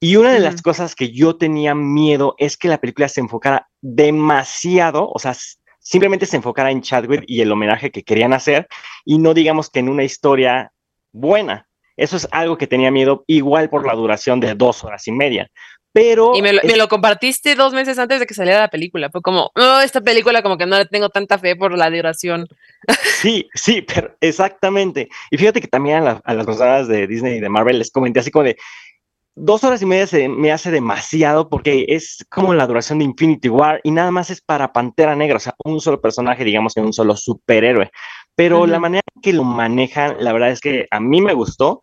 Y 0.05 0.17
una 0.17 0.35
de 0.35 0.41
las 0.41 0.61
cosas 0.61 0.95
que 0.95 1.13
yo 1.13 1.37
tenía 1.37 1.75
miedo 1.75 2.35
es 2.37 2.59
que 2.59 2.69
la 2.69 2.77
película 2.77 3.09
se 3.09 3.23
enfocara 3.23 3.71
demasiado, 3.81 5.09
o 5.09 5.19
sea, 5.19 5.35
simplemente 5.79 6.27
se 6.27 6.37
enfocara 6.37 6.71
en 6.71 6.83
Chadwick 6.83 7.25
y 7.27 7.41
el 7.41 7.51
homenaje 7.51 7.91
que 7.91 8.03
querían 8.03 8.35
hacer 8.35 8.69
y 9.07 9.17
no 9.17 9.33
digamos 9.33 9.71
que 9.71 9.79
en 9.79 9.89
una 9.89 10.05
historia 10.05 10.73
buena. 11.11 11.69
Eso 11.97 12.19
es 12.19 12.29
algo 12.33 12.59
que 12.59 12.67
tenía 12.67 12.91
miedo 12.91 13.25
igual 13.29 13.71
por 13.71 13.87
la 13.87 13.95
duración 13.95 14.41
de 14.41 14.55
dos 14.55 14.85
horas 14.85 15.09
y 15.09 15.13
media. 15.13 15.49
Pero 15.91 16.35
y 16.37 16.43
me 16.43 16.53
lo, 16.53 16.89
compartiste 16.89 17.55
dos 17.55 17.73
meses 17.73 17.99
antes 17.99 18.21
de 18.21 18.27
que 18.27 18.35
saliera 18.35 18.61
la 18.61 18.69
película. 18.69 19.09
Fue 19.09 19.23
como, 19.23 19.53
oh, 19.55 19.81
esta 19.81 20.03
película 20.03 20.43
como 20.43 20.59
que 20.59 20.67
no 20.67 20.77
le 20.77 20.85
tengo 20.85 21.09
tanta 21.09 21.39
fe 21.39 21.57
por 21.57 21.79
la 21.79 21.89
duración. 21.89 22.47
Sí, 23.23 23.49
sí, 23.55 23.81
pero 23.81 24.15
exactamente. 24.21 25.09
Y 25.31 25.39
fíjate 25.39 25.63
que 25.63 25.69
también 25.69 26.07
a, 26.07 26.21
a 26.23 26.35
las 26.35 26.45
personas 26.45 26.89
de 26.89 27.07
Disney 27.07 27.39
y 27.39 27.41
de 27.41 27.49
Marvel 27.49 27.79
les 27.79 27.91
comenté 27.91 28.21
así 28.21 28.31
como 28.31 28.45
de, 28.45 28.59
dos 29.37 29.65
horas 29.65 29.83
y 29.83 29.87
media 29.87 30.07
se 30.07 30.29
me 30.29 30.53
hace 30.53 30.71
demasiado 30.71 31.49
porque 31.49 31.87
es 31.89 32.25
como 32.31 32.55
la 32.55 32.67
duración 32.67 32.99
de 32.99 33.05
Infinity 33.05 33.49
War 33.49 33.81
y 33.83 33.91
nada 33.91 34.11
más 34.11 34.31
es 34.31 34.41
para 34.41 34.73
Pantera 34.73 35.17
Negra, 35.17 35.37
o 35.37 35.41
sea, 35.41 35.55
un 35.65 35.81
solo 35.81 36.01
personaje, 36.01 36.45
digamos 36.45 36.75
que 36.75 36.81
un 36.81 36.93
solo 36.93 37.17
superhéroe. 37.17 37.91
Pero 38.37 38.67
la 38.67 38.81
manera 38.81 39.03
que 39.23 39.33
lo 39.33 39.45
manejan, 39.45 40.17
la 40.21 40.33
verdad 40.33 40.51
es 40.51 40.61
que 40.61 40.87
a 40.91 41.01
mí 41.01 41.21
me 41.21 41.35
gustó. 41.35 41.81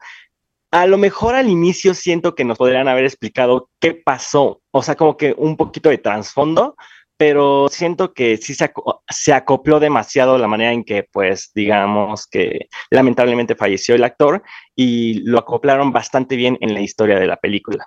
A 0.71 0.85
lo 0.85 0.97
mejor 0.97 1.35
al 1.35 1.49
inicio 1.49 1.93
siento 1.93 2.35
que 2.35 2.45
nos 2.45 2.57
podrían 2.57 2.87
haber 2.87 3.03
explicado 3.03 3.69
qué 3.79 3.93
pasó, 3.93 4.61
o 4.71 4.83
sea, 4.83 4.95
como 4.95 5.17
que 5.17 5.33
un 5.37 5.57
poquito 5.57 5.89
de 5.89 5.97
trasfondo, 5.97 6.75
pero 7.21 7.67
siento 7.69 8.15
que 8.15 8.35
sí 8.37 8.55
se, 8.55 8.73
se, 9.07 9.31
acopló 9.31 9.79
demasiado 9.79 10.39
la 10.39 10.47
manera 10.47 10.71
en 10.73 10.83
que, 10.83 11.03
pues, 11.03 11.51
digamos 11.53 12.25
que 12.25 12.67
lamentablemente 12.89 13.53
falleció 13.53 13.93
el 13.93 14.03
actor 14.03 14.41
y 14.75 15.21
lo 15.29 15.37
acoplaron 15.37 15.91
bastante 15.91 16.35
bien 16.35 16.57
en 16.61 16.73
la 16.73 16.81
historia 16.81 17.19
de 17.19 17.27
la 17.27 17.37
película. 17.37 17.85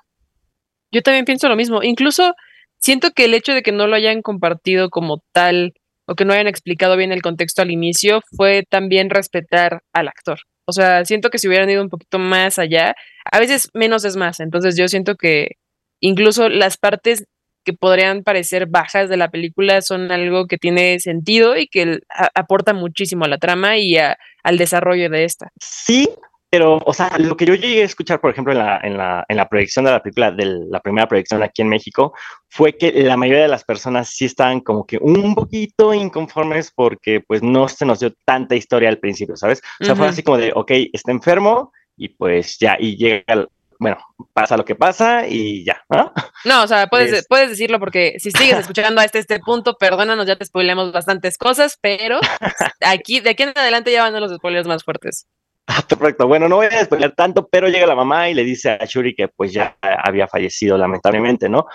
Yo 0.92 1.02
también 1.02 1.24
pienso 1.24 1.48
lo 1.48 1.56
mismo. 1.56 1.82
Incluso 1.82 2.34
siento 2.78 3.10
que 3.10 3.24
el 3.24 3.34
hecho 3.34 3.52
de 3.54 3.62
que 3.62 3.72
no 3.72 3.88
lo 3.88 3.96
hayan 3.96 4.22
compartido 4.22 4.88
como 4.88 5.24
tal 5.32 5.72
o 6.06 6.14
que 6.14 6.24
no 6.24 6.32
hayan 6.32 6.46
explicado 6.46 6.96
bien 6.96 7.10
el 7.10 7.20
contexto 7.20 7.60
al 7.60 7.72
inicio 7.72 8.20
fue 8.36 8.62
también 8.70 9.10
respetar 9.10 9.80
al 9.92 10.06
actor. 10.06 10.38
O 10.64 10.72
sea, 10.72 11.04
siento 11.04 11.30
que 11.30 11.40
si 11.40 11.48
hubieran 11.48 11.68
ido 11.68 11.82
un 11.82 11.90
poquito 11.90 12.20
más 12.20 12.60
allá, 12.60 12.94
a 13.32 13.40
veces 13.40 13.68
menos 13.74 14.04
es 14.04 14.14
más. 14.14 14.38
Entonces 14.38 14.76
yo 14.76 14.86
siento 14.86 15.16
que 15.16 15.56
incluso 15.98 16.48
las 16.48 16.76
partes 16.76 17.24
que 17.64 17.73
podrían 17.73 18.23
parecer 18.23 18.66
bajas 18.66 19.09
de 19.09 19.16
la 19.16 19.30
película 19.30 19.83
son 19.83 20.12
algo 20.12 20.47
que 20.47 20.59
tiene 20.59 21.00
sentido 21.00 21.56
y 21.56 21.66
que 21.66 22.00
aporta 22.35 22.73
muchísimo 22.73 23.25
a 23.25 23.28
la 23.28 23.38
trama 23.38 23.78
y 23.78 23.97
al 23.97 24.59
desarrollo 24.59 25.11
de 25.11 25.25
esta. 25.25 25.50
Sí, 25.61 26.09
pero, 26.54 26.80
o 26.87 26.92
sea, 26.92 27.18
lo 27.18 27.37
que 27.37 27.47
yo 27.47 27.56
llegué 27.56 27.83
a 27.83 27.85
escuchar, 27.85 28.21
por 28.21 28.30
ejemplo, 28.30 28.52
en 28.52 28.61
la, 28.61 28.78
en 28.80 28.97
la, 28.97 29.25
en 29.28 29.37
la 29.37 29.49
proyección 29.49 29.87
de 29.87 29.90
la 29.90 30.00
película, 30.00 30.30
de 30.30 30.44
la 30.71 30.78
primera 30.78 31.09
proyección 31.09 31.42
aquí 31.42 31.62
en 31.62 31.68
México, 31.68 32.14
fue 32.49 32.76
que 32.76 32.92
la 32.92 33.16
mayoría 33.16 33.42
de 33.42 33.49
las 33.49 33.64
personas 33.64 34.11
sí 34.11 34.26
estaban 34.26 34.61
como 34.61 34.87
que 34.87 34.99
un 35.00 35.35
poquito 35.35 35.92
inconformes 35.92 36.71
porque 36.73 37.21
pues 37.26 37.42
no 37.42 37.66
se 37.66 37.85
nos 37.85 37.99
dio 37.99 38.14
tanta 38.25 38.54
historia 38.54 38.88
al 38.88 38.99
principio, 38.99 39.35
¿sabes? 39.35 39.62
O 39.80 39.85
sea, 39.85 39.97
fue 39.97 40.06
así 40.06 40.23
como 40.23 40.38
de, 40.38 40.52
ok, 40.54 40.71
está 40.92 41.11
enfermo 41.11 41.73
y 41.97 42.11
pues 42.11 42.56
ya, 42.61 42.76
y 42.78 42.97
llega 42.97 43.49
bueno, 43.78 43.99
pasa 44.33 44.57
lo 44.57 44.64
que 44.64 44.75
pasa 44.75 45.26
y 45.28 45.64
ya, 45.64 45.83
¿no? 45.88 46.12
No, 46.45 46.62
o 46.62 46.66
sea, 46.66 46.87
puedes, 46.87 47.26
puedes 47.28 47.50
decirlo 47.50 47.78
porque 47.78 48.16
si 48.19 48.31
sigues 48.31 48.59
escuchando 48.59 49.00
hasta 49.00 49.19
este 49.19 49.38
punto, 49.40 49.76
perdónanos, 49.78 50.26
ya 50.26 50.37
te 50.37 50.45
spoilemos 50.45 50.93
bastantes 50.93 51.38
cosas, 51.38 51.78
pero 51.81 52.21
aquí, 52.81 53.21
de 53.21 53.31
aquí 53.31 53.43
en 53.45 53.52
adelante 53.54 53.93
ya 53.93 54.02
van 54.02 54.21
los 54.21 54.35
spoilers 54.35 54.66
más 54.66 54.85
fuertes. 54.85 55.26
Ah, 55.66 55.83
perfecto. 55.88 56.26
Bueno, 56.26 56.49
no 56.49 56.57
voy 56.57 56.66
a 56.66 56.78
despegar 56.78 57.12
tanto, 57.12 57.49
pero 57.49 57.69
llega 57.69 57.87
la 57.87 57.95
mamá 57.95 58.28
y 58.28 58.35
le 58.35 58.45
dice 58.45 58.71
a 58.71 58.85
Shuri 58.85 59.14
que 59.14 59.28
pues 59.28 59.52
ya 59.52 59.76
había 59.81 60.28
fallecido 60.28 60.76
lamentablemente, 60.76 61.49
¿no? 61.49 61.66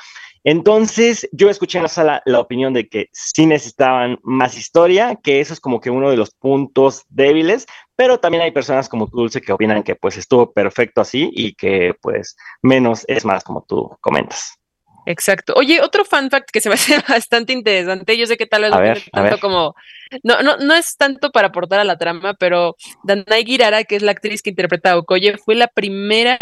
Entonces, 0.43 1.27
yo 1.31 1.49
escuché 1.49 1.79
en 1.79 1.83
la 1.83 1.89
sala 1.89 2.21
la 2.25 2.39
opinión 2.39 2.73
de 2.73 2.87
que 2.87 3.09
sí 3.11 3.45
necesitaban 3.45 4.19
más 4.23 4.57
historia, 4.57 5.15
que 5.21 5.39
eso 5.41 5.53
es 5.53 5.59
como 5.59 5.81
que 5.81 5.89
uno 5.89 6.09
de 6.09 6.17
los 6.17 6.31
puntos 6.31 7.03
débiles, 7.09 7.65
pero 7.95 8.19
también 8.19 8.43
hay 8.43 8.51
personas 8.51 8.87
como 8.87 9.07
tú, 9.07 9.17
Dulce, 9.17 9.41
que 9.41 9.51
opinan 9.51 9.83
que 9.83 9.95
pues 9.95 10.17
estuvo 10.17 10.53
perfecto 10.53 11.01
así 11.01 11.29
y 11.33 11.53
que 11.53 11.93
pues 12.01 12.37
menos 12.61 13.03
es 13.07 13.25
más, 13.25 13.43
como 13.43 13.65
tú 13.67 13.97
comentas. 14.01 14.59
Exacto. 15.05 15.53
Oye, 15.55 15.81
otro 15.81 16.05
fun 16.05 16.29
fact 16.29 16.49
que 16.51 16.61
se 16.61 16.69
me 16.69 16.75
hace 16.75 16.99
bastante 17.09 17.51
interesante, 17.51 18.17
yo 18.17 18.25
sé 18.25 18.37
que 18.37 18.45
tal 18.45 18.61
vez 18.61 18.71
no 18.71 18.83
es 18.83 19.09
tanto 19.11 19.39
como, 19.39 19.75
no, 20.23 20.41
no, 20.43 20.57
no 20.57 20.73
es 20.75 20.95
tanto 20.97 21.31
para 21.31 21.47
aportar 21.47 21.79
a 21.79 21.83
la 21.83 21.97
trama, 21.97 22.35
pero 22.35 22.75
Danai 23.03 23.43
Girara, 23.43 23.83
que 23.83 23.95
es 23.95 24.03
la 24.03 24.11
actriz 24.11 24.41
que 24.41 24.51
interpreta 24.51 24.91
a 24.91 24.97
Okoye, 24.97 25.37
fue 25.37 25.55
la 25.55 25.67
primera 25.67 26.37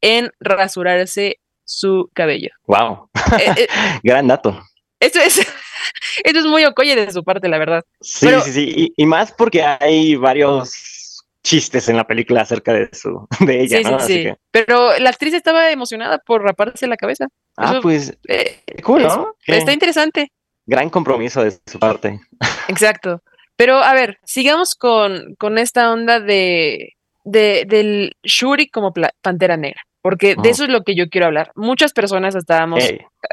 en 0.00 0.30
rasurarse 0.40 1.41
su 1.64 2.10
cabello. 2.12 2.50
Wow. 2.66 3.08
Eh, 3.38 3.54
eh, 3.56 3.66
Gran 4.02 4.28
dato. 4.28 4.62
Esto 5.00 5.18
es, 5.20 5.38
esto 6.24 6.38
es 6.38 6.46
muy 6.46 6.64
Okoye 6.64 6.94
de 6.94 7.10
su 7.10 7.24
parte, 7.24 7.48
la 7.48 7.58
verdad. 7.58 7.84
Sí, 8.00 8.28
sí, 8.44 8.52
sí. 8.52 8.92
Y, 8.96 9.06
más 9.06 9.32
porque 9.32 9.62
hay 9.62 10.14
varios 10.16 11.24
chistes 11.42 11.88
en 11.88 11.96
la 11.96 12.06
película 12.06 12.42
acerca 12.42 12.72
de 12.72 12.88
su, 12.92 13.26
de 13.40 13.62
ella, 13.62 13.80
¿no? 13.90 13.98
Sí, 13.98 14.24
sí. 14.24 14.32
Pero 14.50 14.96
la 14.98 15.10
actriz 15.10 15.34
estaba 15.34 15.70
emocionada 15.72 16.18
por 16.18 16.42
raparse 16.42 16.86
la 16.86 16.96
cabeza. 16.96 17.26
Ah, 17.56 17.80
pues 17.82 18.16
eh, 18.28 18.62
cool, 18.82 19.02
¿no? 19.02 19.34
está 19.46 19.72
interesante. 19.72 20.30
Gran 20.66 20.88
compromiso 20.88 21.42
de 21.42 21.50
su 21.66 21.78
parte. 21.80 22.20
Exacto. 22.68 23.22
Pero 23.56 23.78
a 23.78 23.92
ver, 23.94 24.18
sigamos 24.24 24.76
con, 24.76 25.34
con 25.34 25.58
esta 25.58 25.92
onda 25.92 26.20
de, 26.20 26.94
de, 27.24 27.64
del 27.66 28.16
Shuri 28.22 28.68
como 28.68 28.92
pantera 29.20 29.56
negra 29.56 29.82
porque 30.02 30.34
de 30.34 30.50
eso 30.50 30.64
es 30.64 30.70
lo 30.70 30.82
que 30.82 30.96
yo 30.96 31.08
quiero 31.08 31.28
hablar. 31.28 31.52
Muchas 31.54 31.92
personas 31.92 32.34
estábamos, 32.34 32.82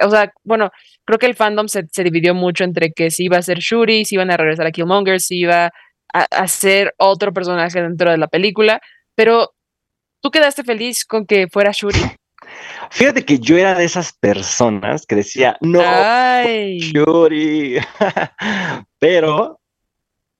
o 0.02 0.10
sea, 0.10 0.32
bueno, 0.44 0.72
creo 1.04 1.18
que 1.18 1.26
el 1.26 1.36
fandom 1.36 1.68
se, 1.68 1.84
dividió 2.04 2.36
mucho 2.36 2.64
entre 2.64 2.92
que 2.94 3.10
si 3.10 3.26
iba 3.26 3.38
a 3.38 3.42
ser 3.42 3.58
Shuri, 3.60 4.06
si 4.06 4.16
iban 4.16 4.32
a 4.32 4.38
regresar 4.38 4.68
a 4.68 4.72
Killmonger, 4.72 5.20
si 5.20 5.40
iba 5.40 5.72
a, 6.14 6.24
a, 6.32 6.48
ser 6.48 6.94
otro 6.98 7.34
personaje 7.34 7.82
dentro 7.82 8.12
de 8.12 8.18
la 8.18 8.28
película, 8.28 8.80
pero 9.16 9.52
¿tú 10.22 10.30
quedaste 10.30 10.64
feliz 10.64 11.06
con 11.06 11.26
que 11.26 11.48
fuera 11.48 11.72
Shuri? 11.74 12.00
Fíjate 12.92 13.26
que 13.26 13.40
yo 13.40 13.58
era 13.58 13.76
de 13.76 13.86
esas 13.86 14.14
personas 14.14 15.06
que 15.06 15.16
decía, 15.16 15.58
no, 15.62 15.82
Shuri, 16.44 17.78
pero, 19.00 19.60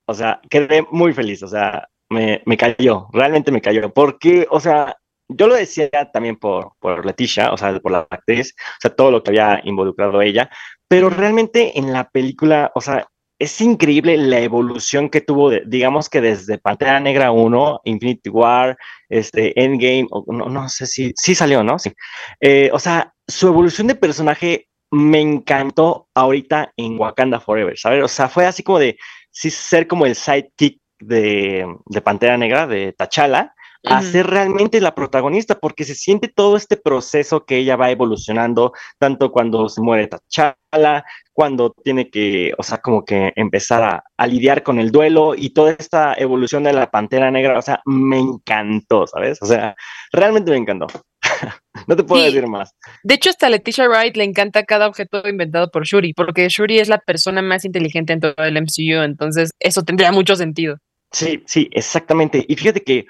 o 0.06 0.14
sea, 0.14 0.40
quedé 0.50 0.86
muy 0.92 1.14
feliz, 1.14 1.44
o 1.44 1.48
sea, 1.48 1.88
me, 2.10 2.42
me 2.46 2.58
cayó, 2.58 3.08
realmente 3.14 3.52
me 3.52 3.62
cayó, 3.62 3.92
porque, 3.94 4.48
o 4.50 4.60
sea, 4.60 4.98
yo 5.30 5.48
lo 5.48 5.56
decía 5.56 5.90
también 6.12 6.38
por, 6.38 6.74
por 6.80 7.06
Leticia, 7.06 7.52
o 7.54 7.58
sea, 7.58 7.80
por 7.80 7.92
la 7.92 8.08
actriz, 8.10 8.56
o 8.58 8.82
sea, 8.82 8.96
todo 8.96 9.12
lo 9.12 9.24
que 9.24 9.30
había 9.30 9.62
involucrado 9.64 10.22
ella, 10.22 10.50
pero 10.88 11.10
realmente 11.10 11.78
en 11.78 11.94
la 11.94 12.10
película, 12.10 12.72
o 12.76 12.82
sea, 12.82 13.08
es 13.40 13.62
increíble 13.62 14.18
la 14.18 14.42
evolución 14.42 15.10
que 15.10 15.22
tuvo, 15.22 15.52
digamos 15.52 16.10
que 16.10 16.20
desde 16.20 16.58
Pantera 16.58 17.00
Negra 17.00 17.32
1, 17.32 17.82
Infinity 17.86 18.30
War, 18.30 18.78
este, 19.08 19.58
Endgame, 19.62 20.08
no, 20.28 20.50
no 20.50 20.68
sé 20.68 20.86
si, 20.88 21.14
sí 21.16 21.36
salió, 21.36 21.64
¿no? 21.64 21.80
Sí. 21.80 21.94
Eh, 22.42 22.70
o 22.74 22.80
sea, 22.80 23.14
su 23.26 23.48
evolución 23.48 23.88
de 23.88 23.96
personaje 23.96 24.68
me 24.92 25.22
encantó 25.22 26.10
ahorita 26.16 26.74
en 26.76 27.00
Wakanda 27.00 27.40
Forever, 27.40 27.78
¿sabes? 27.78 28.04
O 28.04 28.08
sea, 28.10 28.28
fue 28.28 28.46
así 28.46 28.62
como 28.62 28.80
de, 28.80 28.98
sí, 29.32 29.50
ser 29.52 29.88
como 29.88 30.06
el 30.06 30.16
sidekick 30.16 30.82
de, 31.00 31.66
de 31.86 32.02
Pantera 32.02 32.38
Negra, 32.38 32.68
de 32.68 32.94
T'Challa, 32.94 33.54
a 33.86 34.02
ser 34.02 34.28
realmente 34.28 34.82
la 34.82 34.94
protagonista, 34.94 35.60
porque 35.60 35.86
se 35.86 35.96
siente 35.96 36.28
todo 36.28 36.58
este 36.58 36.78
proceso 36.78 37.46
que 37.46 37.58
ella 37.58 37.76
va 37.76 37.92
evolucionando, 37.92 38.74
tanto 38.98 39.32
cuando 39.32 39.70
se 39.70 39.82
muere 39.82 40.08
T'Challa, 40.08 41.06
cuando 41.34 41.74
tiene 41.84 42.10
que, 42.10 42.54
o 42.58 42.64
sea, 42.64 42.80
como 42.80 43.06
que 43.06 43.32
empezar 43.36 44.04
a, 44.18 44.28
lidiar 44.28 44.64
con 44.64 44.80
el 44.80 44.92
duelo 44.92 45.34
y 45.36 45.52
toda 45.52 45.72
esta 45.72 46.14
evolución 46.14 46.64
de 46.64 46.74
la 46.74 46.92
Pantera 46.92 47.32
Negra, 47.32 47.58
o 47.58 47.62
sea, 47.62 47.82
me 47.86 48.20
encantó, 48.20 49.08
¿sabes? 49.08 49.42
O 49.42 49.46
sea, 49.46 49.76
realmente 50.12 50.52
me 50.52 50.58
encantó. 50.58 50.88
no 51.88 51.96
te 51.96 52.04
puedo 52.04 52.24
decir 52.24 52.48
más. 52.48 52.76
De 53.04 53.16
hecho, 53.16 53.30
hasta 53.30 53.50
Leticia 53.50 53.88
Wright 53.88 54.18
le 54.18 54.26
encanta 54.26 54.64
cada 54.64 54.88
objeto 54.88 55.28
inventado 55.28 55.72
por 55.72 55.86
Shuri, 55.86 56.14
porque 56.14 56.50
Shuri 56.50 56.80
es 56.80 56.90
la 56.90 57.00
persona 57.00 57.42
más 57.42 57.64
inteligente 57.64 58.14
en 58.14 58.20
todo 58.20 58.34
el 58.38 58.62
MCU, 58.62 59.02
entonces 59.04 59.52
eso 59.60 59.84
tendría 59.84 60.12
mucho 60.12 60.36
sentido. 60.36 60.78
Sí, 61.12 61.42
sí, 61.48 61.70
exactamente. 61.72 62.46
Y 62.48 62.56
fíjate 62.56 62.84
que 62.84 63.06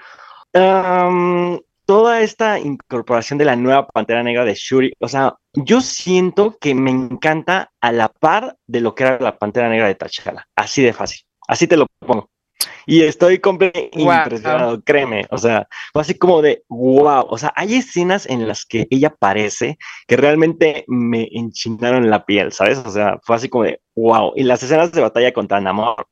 toda 0.52 2.22
esta 2.22 2.60
incorporación 2.60 3.40
de 3.40 3.46
la 3.46 3.56
nueva 3.56 3.88
Pantera 3.88 4.22
Negra 4.22 4.46
de 4.46 4.54
Shuri, 4.54 4.94
o 5.00 5.08
sea, 5.08 5.36
yo 5.54 5.82
siento 5.82 6.58
que 6.60 6.76
me 6.76 6.92
encanta 6.92 7.72
a 7.82 7.92
la 7.92 8.10
par 8.10 8.58
de 8.68 8.82
lo 8.82 8.94
que 8.94 9.04
era 9.04 9.20
la 9.20 9.38
Pantera 9.38 9.70
Negra 9.70 9.88
de 9.88 9.96
T'Challa. 9.96 10.48
Así 10.56 10.84
de 10.84 10.94
fácil. 10.94 11.26
Así 11.48 11.66
te 11.66 11.78
lo 11.78 11.88
pongo. 12.00 12.30
Y 12.86 13.04
estoy 13.04 13.40
completamente 13.40 14.00
impresionado, 14.00 14.84
créeme. 14.84 15.26
O 15.32 15.38
sea, 15.38 15.68
fue 15.94 16.02
así 16.02 16.16
como 16.16 16.42
de 16.42 16.64
wow. 16.68 17.26
O 17.30 17.38
sea, 17.38 17.54
hay 17.56 17.76
escenas 17.76 18.26
en 18.28 18.48
las 18.48 18.66
que 18.66 18.88
ella 18.90 19.10
aparece 19.10 19.78
que 20.08 20.18
realmente 20.18 20.86
me 20.88 21.28
enchinaron 21.32 22.10
la 22.10 22.26
piel, 22.26 22.52
¿sabes? 22.52 22.80
O 22.80 22.92
sea, 22.92 23.20
fue 23.24 23.36
así 23.36 23.50
como 23.50 23.64
de 23.66 23.82
wow. 23.96 24.34
Y 24.36 24.44
las 24.44 24.62
escenas 24.64 24.92
de 24.92 25.02
batalla 25.02 25.34
contra 25.34 25.62
Namor, 25.62 26.08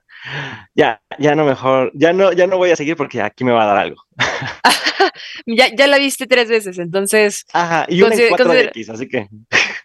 ya, 0.76 1.02
ya 1.20 1.36
no 1.36 1.46
mejor, 1.46 1.92
ya 1.94 2.14
no, 2.14 2.32
ya 2.34 2.48
no 2.48 2.58
voy 2.58 2.72
a 2.72 2.76
seguir 2.76 2.96
porque 2.96 3.22
aquí 3.22 3.44
me 3.44 3.52
va 3.52 3.64
a 3.64 3.68
dar 3.68 3.78
algo. 3.78 4.02
ya, 5.46 5.68
ya 5.76 5.88
la 5.88 5.98
viste 5.98 6.28
tres 6.28 6.50
veces, 6.50 6.80
entonces. 6.80 7.46
Ajá, 7.54 7.86
y 7.90 8.02
una 8.02 8.16
4DX, 8.16 8.90
así 8.90 9.08
que. 9.08 9.28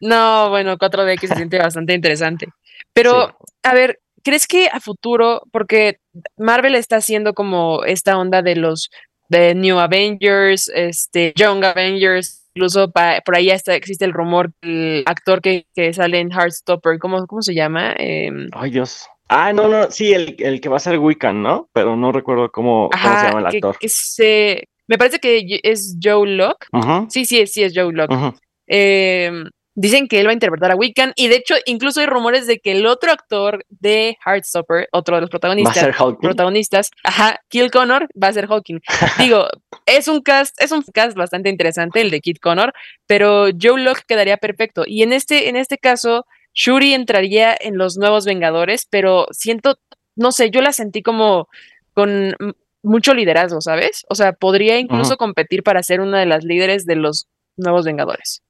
no, 0.01 0.51
bueno, 0.51 0.77
4DX 0.79 1.29
se 1.29 1.35
siente 1.37 1.59
bastante 1.59 1.95
interesante. 1.95 2.47
Pero, 2.93 3.37
a 3.63 3.75
ver, 3.75 4.01
¿crees 4.23 4.47
que 4.47 4.69
a 4.69 4.81
futuro, 4.81 5.43
porque 5.53 5.99
Marvel 6.37 6.75
está 6.75 6.97
haciendo 6.97 7.35
como 7.35 7.85
esta 7.85 8.19
onda 8.19 8.43
de 8.43 8.57
los 8.57 8.91
de 9.29 9.55
New 9.55 9.79
Avengers, 9.79 10.71
este, 10.75 11.33
Young 11.37 11.65
Avengers, 11.65 12.43
incluso 12.55 12.93
por 12.93 13.35
ahí 13.35 13.51
hasta 13.51 13.75
existe 13.75 14.05
el 14.05 14.13
rumor 14.13 14.53
el 14.61 15.05
actor 15.07 15.41
que, 15.41 15.67
que 15.75 15.93
sale 15.95 16.21
en 16.21 16.31
Heartstopper, 16.31 16.99
¿cómo, 16.99 17.27
cómo 17.27 17.41
se 17.41 17.55
llama? 17.55 17.95
Em, 17.97 18.49
Ay, 18.53 18.71
Dios. 18.71 19.07
Ah, 19.29 19.53
no, 19.53 19.69
no, 19.69 19.91
sí, 19.91 20.13
el, 20.13 20.37
el 20.39 20.61
que 20.61 20.69
va 20.69 20.77
a 20.77 20.81
ser 20.81 20.99
Wiccan, 20.99 21.43
¿no? 21.43 21.69
Pero 21.73 21.97
no 21.97 22.13
recuerdo 22.13 22.51
cómo, 22.51 22.91
se 22.93 23.27
llama 23.27 23.41
el 23.41 23.47
actor. 23.47 23.79
Que, 23.79 23.89
se, 23.89 24.69
me 24.87 24.99
parece 24.99 25.19
que 25.21 25.61
es 25.63 25.97
Joe 26.03 26.29
Locke. 26.29 26.67
Sí, 27.09 27.25
sí, 27.25 27.47
sí, 27.47 27.63
es 27.63 27.73
Joe 27.75 27.93
Locke. 27.93 28.37
Em, 28.67 29.49
dicen 29.75 30.07
que 30.07 30.21
él 30.21 30.27
va 30.27 30.31
a 30.31 30.35
interpretar 30.35 30.71
a 30.71 30.77
Wiccan 30.77 31.13
y 31.17 31.29
de 31.29 31.37
hecho 31.37 31.55
incluso 31.65 32.01
hay 32.01 32.07
rumores 32.07 32.47
de 32.47 32.59
que 32.59 32.73
el 32.73 32.87
otro 32.87 33.11
actor 33.11 33.65
de 33.71 34.17
Heartstopper, 34.25 34.89
otro 34.93 35.17
de 35.17 35.23
los 35.23 35.31
protagonistas, 35.31 35.97
protagonistas, 36.21 36.91
ajá, 37.05 37.41
Kill 37.49 37.71
Connor 37.71 38.09
va 38.23 38.29
a 38.29 38.33
ser 38.33 38.47
Hawking. 38.47 38.81
Digo, 39.19 39.47
es 39.87 40.09
un 40.09 40.21
cast, 40.21 40.61
es 40.61 40.73
un 40.73 40.83
cast 40.83 41.17
bastante 41.17 41.49
interesante 41.49 42.01
el 42.01 42.11
de 42.11 42.21
Kid 42.21 42.37
Connor, 42.37 42.73
pero 43.07 43.47
Joe 43.61 43.81
Locke 43.81 44.05
quedaría 44.07 44.37
perfecto 44.37 44.85
y 44.87 45.03
en 45.03 45.13
este 45.13 45.49
en 45.49 45.57
este 45.57 45.79
caso 45.79 46.27
Shuri 46.55 46.95
entraría 46.95 47.57
en 47.59 47.79
los 47.79 47.97
nuevos 47.97 48.25
Vengadores, 48.25 48.87
pero 48.89 49.27
siento, 49.31 49.79
no 50.17 50.33
sé, 50.33 50.51
yo 50.51 50.61
la 50.61 50.73
sentí 50.73 51.03
como 51.03 51.49
con 51.95 52.35
mucho 52.83 53.15
liderazgo, 53.15 53.61
¿sabes? 53.61 54.05
O 54.09 54.15
sea, 54.15 54.33
podría 54.33 54.79
incluso 54.79 55.17
competir 55.17 55.63
para 55.63 55.83
ser 55.83 56.01
una 56.01 56.19
de 56.21 56.27
las 56.27 56.45
líderes 56.45 56.85
de 56.85 56.97
los 56.97 57.29
nuevos 57.57 57.85
Vengadores. 57.85 58.43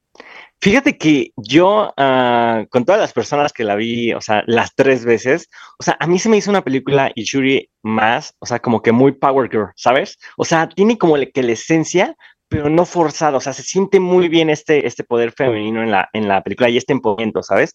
Fíjate 0.61 0.97
que 0.97 1.33
yo, 1.35 1.93
ah, 1.97 2.63
con 2.69 2.85
todas 2.85 3.01
las 3.01 3.11
personas 3.11 3.51
que 3.51 3.65
la 3.65 3.75
vi, 3.75 4.13
o 4.13 4.21
sea, 4.21 4.43
las 4.47 4.73
tres 4.75 5.03
veces, 5.03 5.49
o 5.77 5.83
sea, 5.83 5.97
a 5.99 6.07
mí 6.07 6.19
se 6.19 6.29
me 6.29 6.37
hizo 6.37 6.49
una 6.49 6.63
película 6.63 7.11
y 7.15 7.23
Shuri 7.23 7.69
más, 7.81 8.33
o 8.39 8.45
sea, 8.45 8.59
como 8.59 8.81
que 8.81 8.93
muy 8.93 9.11
Power 9.11 9.49
Girl, 9.51 9.71
¿sabes? 9.75 10.17
O 10.37 10.45
sea, 10.45 10.69
tiene 10.69 10.97
como 10.97 11.15
que 11.15 11.43
la 11.43 11.51
esencia, 11.51 12.15
pero 12.53 12.69
no 12.69 12.85
forzado, 12.85 13.37
o 13.37 13.41
sea, 13.41 13.51
se 13.51 13.63
siente 13.63 13.99
muy 13.99 14.29
bien 14.29 14.51
este, 14.51 14.85
este 14.85 15.03
poder 15.03 15.31
femenino 15.31 15.81
en 15.81 15.89
la, 15.89 16.07
en 16.13 16.27
la 16.27 16.43
película 16.43 16.69
y 16.69 16.77
este 16.77 16.93
empoderamiento, 16.93 17.41
¿sabes? 17.41 17.73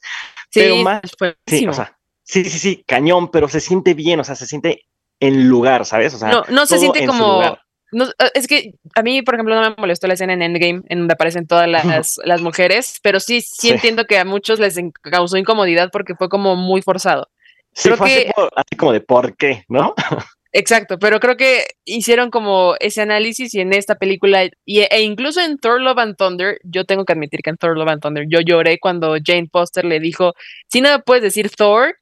Sí, 0.51 0.61
pero 0.61 0.77
más, 0.77 1.01
sí, 1.49 1.67
o 1.67 1.73
sea, 1.73 1.99
sí, 2.23 2.45
sí, 2.45 2.61
sí, 2.61 2.85
cañón, 2.87 3.29
pero 3.33 3.49
se 3.49 3.59
siente 3.59 3.95
bien, 3.95 4.21
o 4.21 4.25
sea, 4.25 4.37
se 4.37 4.47
siente 4.47 4.85
en 5.19 5.49
lugar, 5.49 5.85
¿sabes? 5.85 6.15
O 6.15 6.19
sea, 6.19 6.29
no, 6.31 6.45
no 6.49 6.65
se 6.65 6.79
siente 6.79 7.05
como... 7.07 7.59
No, 7.91 8.07
es 8.35 8.47
que 8.47 8.75
a 8.95 9.03
mí, 9.03 9.23
por 9.23 9.35
ejemplo, 9.35 9.57
no 9.57 9.69
me 9.69 9.75
molestó 9.77 10.07
la 10.07 10.15
escena 10.15 10.35
en 10.35 10.43
Endgame 10.43 10.83
en 10.89 10.99
donde 10.99 11.15
aparecen 11.15 11.49
todas 11.49 11.67
las, 11.67 12.21
las 12.23 12.41
mujeres, 12.41 13.01
pero 13.03 13.19
sí, 13.19 13.41
sí, 13.41 13.71
entiendo 13.71 14.05
que 14.05 14.19
a 14.19 14.25
muchos 14.25 14.61
les 14.61 14.79
causó 15.03 15.39
incomodidad 15.39 15.91
porque 15.91 16.15
fue 16.15 16.29
como 16.29 16.55
muy 16.55 16.83
forzado. 16.83 17.29
Sí, 17.73 17.91
fue 17.91 18.15
así, 18.15 18.33
como, 18.33 18.49
así 18.55 18.77
como 18.77 18.93
de 18.93 19.01
por 19.01 19.37
qué, 19.37 19.65
¿no? 19.69 19.95
Exacto, 20.53 20.99
pero 20.99 21.21
creo 21.21 21.37
que 21.37 21.67
hicieron 21.85 22.31
como 22.31 22.75
ese 22.81 23.03
análisis 23.03 23.55
y 23.55 23.61
en 23.61 23.75
esta 23.75 23.97
película, 23.97 24.49
y, 24.65 24.81
e 24.81 25.03
incluso 25.03 25.41
en 25.41 25.59
Thor 25.59 25.81
Love 25.81 25.99
and 25.99 26.17
Thunder, 26.17 26.59
yo 26.65 26.85
tengo 26.85 27.05
que 27.05 27.13
admitir 27.13 27.41
que 27.43 27.51
en 27.51 27.57
Thor 27.57 27.77
Love 27.77 27.89
and 27.89 28.03
Thunder 28.03 28.25
yo 28.29 28.41
lloré 28.41 28.79
cuando 28.79 29.17
Jane 29.23 29.49
Foster 29.53 29.85
le 29.85 30.01
dijo, 30.01 30.35
si 30.69 30.81
no 30.81 30.91
me 30.91 31.01
puedes 31.01 31.23
decir 31.23 31.51
Thor, 31.51 31.97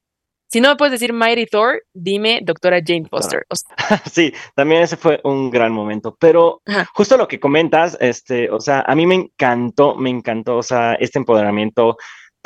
si 0.48 0.60
no 0.60 0.68
me 0.68 0.76
puedes 0.76 0.92
decir 0.92 1.12
Mighty 1.12 1.46
Thor, 1.46 1.82
dime 1.92 2.40
doctora 2.42 2.80
Jane 2.84 3.08
Foster. 3.10 3.44
sí, 4.12 4.32
también 4.54 4.82
ese 4.82 4.96
fue 4.96 5.20
un 5.24 5.50
gran 5.50 5.72
momento, 5.72 6.16
pero 6.20 6.62
justo 6.94 7.16
lo 7.16 7.26
que 7.26 7.40
comentas, 7.40 7.96
este, 8.00 8.48
o 8.50 8.60
sea, 8.60 8.84
a 8.86 8.94
mí 8.94 9.06
me 9.06 9.16
encantó, 9.16 9.96
me 9.96 10.10
encantó, 10.10 10.58
o 10.58 10.62
sea, 10.62 10.94
este 10.94 11.18
empoderamiento 11.18 11.96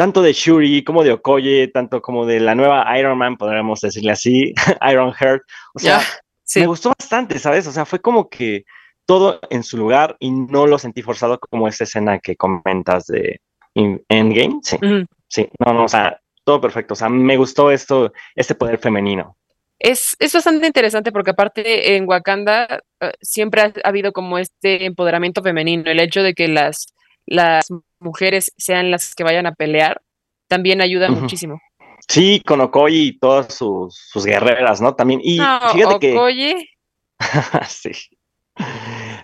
tanto 0.01 0.23
de 0.23 0.33
Shuri 0.33 0.83
como 0.83 1.05
de 1.05 1.13
Okoye, 1.13 1.69
tanto 1.69 2.01
como 2.01 2.25
de 2.25 2.41
la 2.41 2.55
nueva 2.55 2.99
Iron 2.99 3.19
Man, 3.19 3.37
podríamos 3.37 3.83
decirle 3.83 4.13
así, 4.13 4.55
Iron 4.91 5.13
Heart. 5.13 5.43
O 5.75 5.79
sea, 5.79 6.01
me 6.57 6.67
gustó 6.67 6.95
bastante, 6.99 7.39
¿sabes? 7.39 7.67
O 7.67 7.71
sea, 7.71 7.85
fue 7.85 8.01
como 8.01 8.31
que 8.31 8.65
todo 9.05 9.41
en 9.51 9.63
su 9.63 9.77
lugar 9.77 10.17
y 10.19 10.31
no 10.31 10.67
lo 10.67 10.79
sentí 10.79 11.03
forzado 11.03 11.39
como 11.39 11.69
esta 11.69 11.85
escena 11.85 12.19
que 12.19 12.35
comentas 12.35 13.09
de 13.09 13.43
Endgame. 13.75 14.61
Sí, 14.63 14.79
sí, 15.29 15.49
no, 15.59 15.75
no, 15.75 15.85
o 15.85 15.89
sea, 15.89 16.19
todo 16.45 16.63
perfecto. 16.63 16.95
O 16.95 16.97
sea, 16.97 17.11
me 17.11 17.37
gustó 17.37 17.71
esto, 17.71 18.11
este 18.35 18.55
poder 18.55 18.79
femenino. 18.79 19.37
Es, 19.79 20.17
es 20.19 20.33
bastante 20.33 20.67
interesante 20.67 21.13
porque 21.13 21.33
aparte 21.33 21.95
en 21.95 22.09
Wakanda 22.09 22.81
eh, 23.01 23.13
siempre 23.21 23.61
ha, 23.61 23.73
habido 23.85 24.13
como 24.13 24.39
este 24.39 24.87
empoderamiento 24.87 25.43
femenino, 25.43 25.91
el 25.91 26.01
hecho 26.01 26.23
de 26.23 26.33
que 26.33 26.49
las, 26.49 26.87
las 27.27 27.69
mujeres 28.01 28.53
sean 28.57 28.91
las 28.91 29.15
que 29.15 29.25
vayan 29.25 29.47
a 29.47 29.55
pelear, 29.55 30.03
también 30.49 30.81
ayuda 30.81 31.11
muchísimo. 31.11 31.61
Sí, 32.09 32.43
con 32.45 32.61
Okoye 32.61 32.97
y 32.97 33.19
todas 33.19 33.55
sus, 33.55 34.25
guerreras, 34.25 34.81
¿no? 34.81 34.95
También. 34.95 35.21
Y 35.23 35.39
fíjate 35.73 36.17
Okoye. 36.17 36.69
que. 37.19 37.19
sí. 37.69 37.91